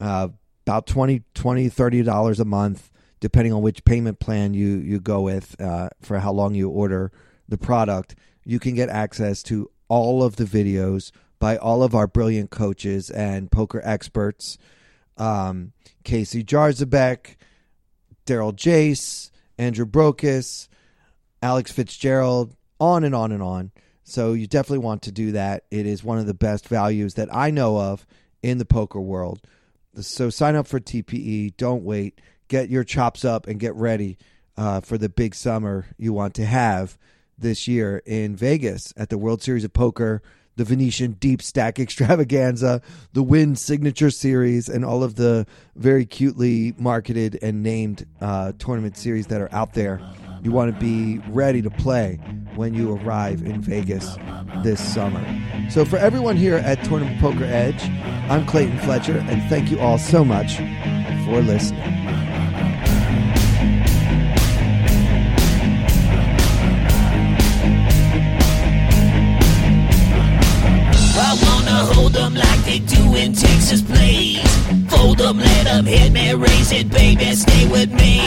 [0.00, 0.28] uh,
[0.66, 5.60] about 20 20 $30 a month, depending on which payment plan you, you go with
[5.60, 7.10] uh, for how long you order
[7.48, 8.14] the product.
[8.44, 13.10] You can get access to all of the videos by all of our brilliant coaches
[13.10, 14.58] and poker experts
[15.16, 15.72] um,
[16.04, 17.36] Casey Jarzabek,
[18.26, 19.30] Daryl Jace,
[19.62, 20.68] Andrew Brokos,
[21.40, 23.70] Alex Fitzgerald, on and on and on.
[24.02, 25.64] So you definitely want to do that.
[25.70, 28.06] It is one of the best values that I know of
[28.42, 29.40] in the poker world.
[30.00, 31.56] So sign up for TPE.
[31.56, 32.20] Don't wait.
[32.48, 34.18] Get your chops up and get ready
[34.56, 36.98] uh, for the big summer you want to have
[37.38, 40.22] this year in Vegas at the World Series of Poker,
[40.56, 42.82] the Venetian Deep Stack Extravaganza,
[43.12, 45.46] the Wynn Signature Series, and all of the
[45.76, 50.00] very cutely marketed and named uh, tournament series that are out there.
[50.42, 52.18] You want to be ready to play
[52.56, 54.16] when you arrive in Vegas
[54.64, 55.24] this summer.
[55.70, 57.88] So, for everyone here at Tournament Poker Edge,
[58.28, 60.56] I'm Clayton Fletcher, and thank you all so much
[61.26, 62.21] for listening.
[72.72, 74.40] They do in Texas, please.
[74.88, 78.20] Fold them, let them hit me, raise it, baby, stay with me.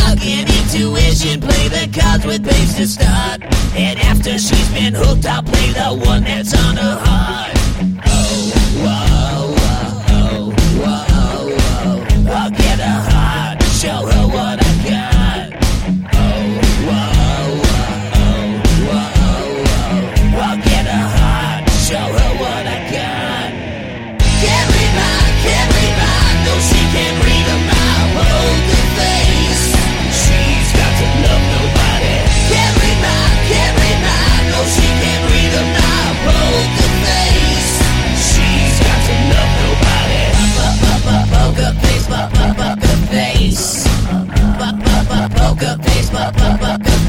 [0.00, 3.42] Luck and intuition, play the cards with babes to start.
[3.74, 7.52] And after she's been hooked, I'll play the one that's on her heart.
[8.06, 8.52] Oh,
[8.84, 9.54] whoa,
[10.10, 10.52] whoa,
[10.82, 11.06] whoa,
[11.46, 12.32] whoa.
[12.32, 14.61] I'll get her heart, show her what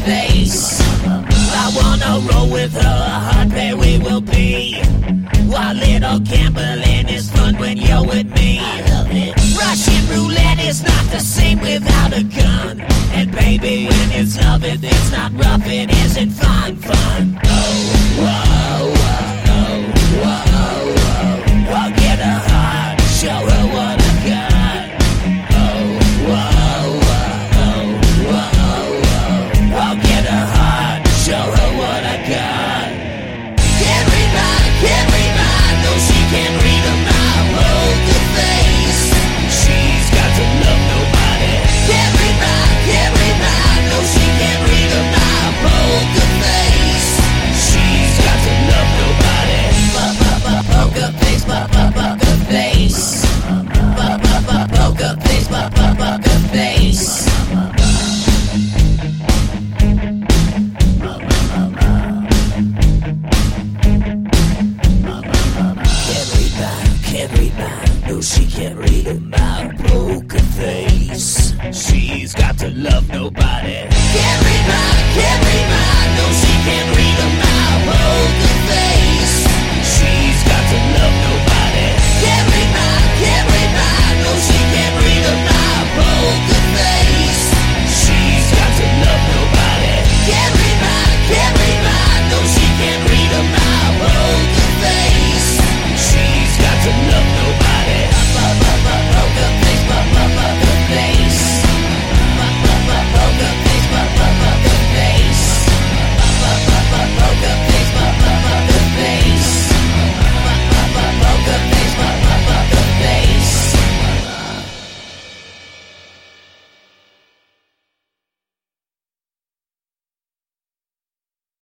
[0.05, 4.81] I wanna roll with her, hot pair we will be.
[5.47, 8.59] While little gambling is fun when you're with me.
[9.57, 12.81] Russian roulette is not the same without a gun.
[13.13, 17.39] And baby, when it's love, it, it's not rough, it isn't fun, fun.
[17.45, 17.71] Oh,
[18.19, 19.83] whoa, whoa,
[20.19, 20.82] whoa, whoa.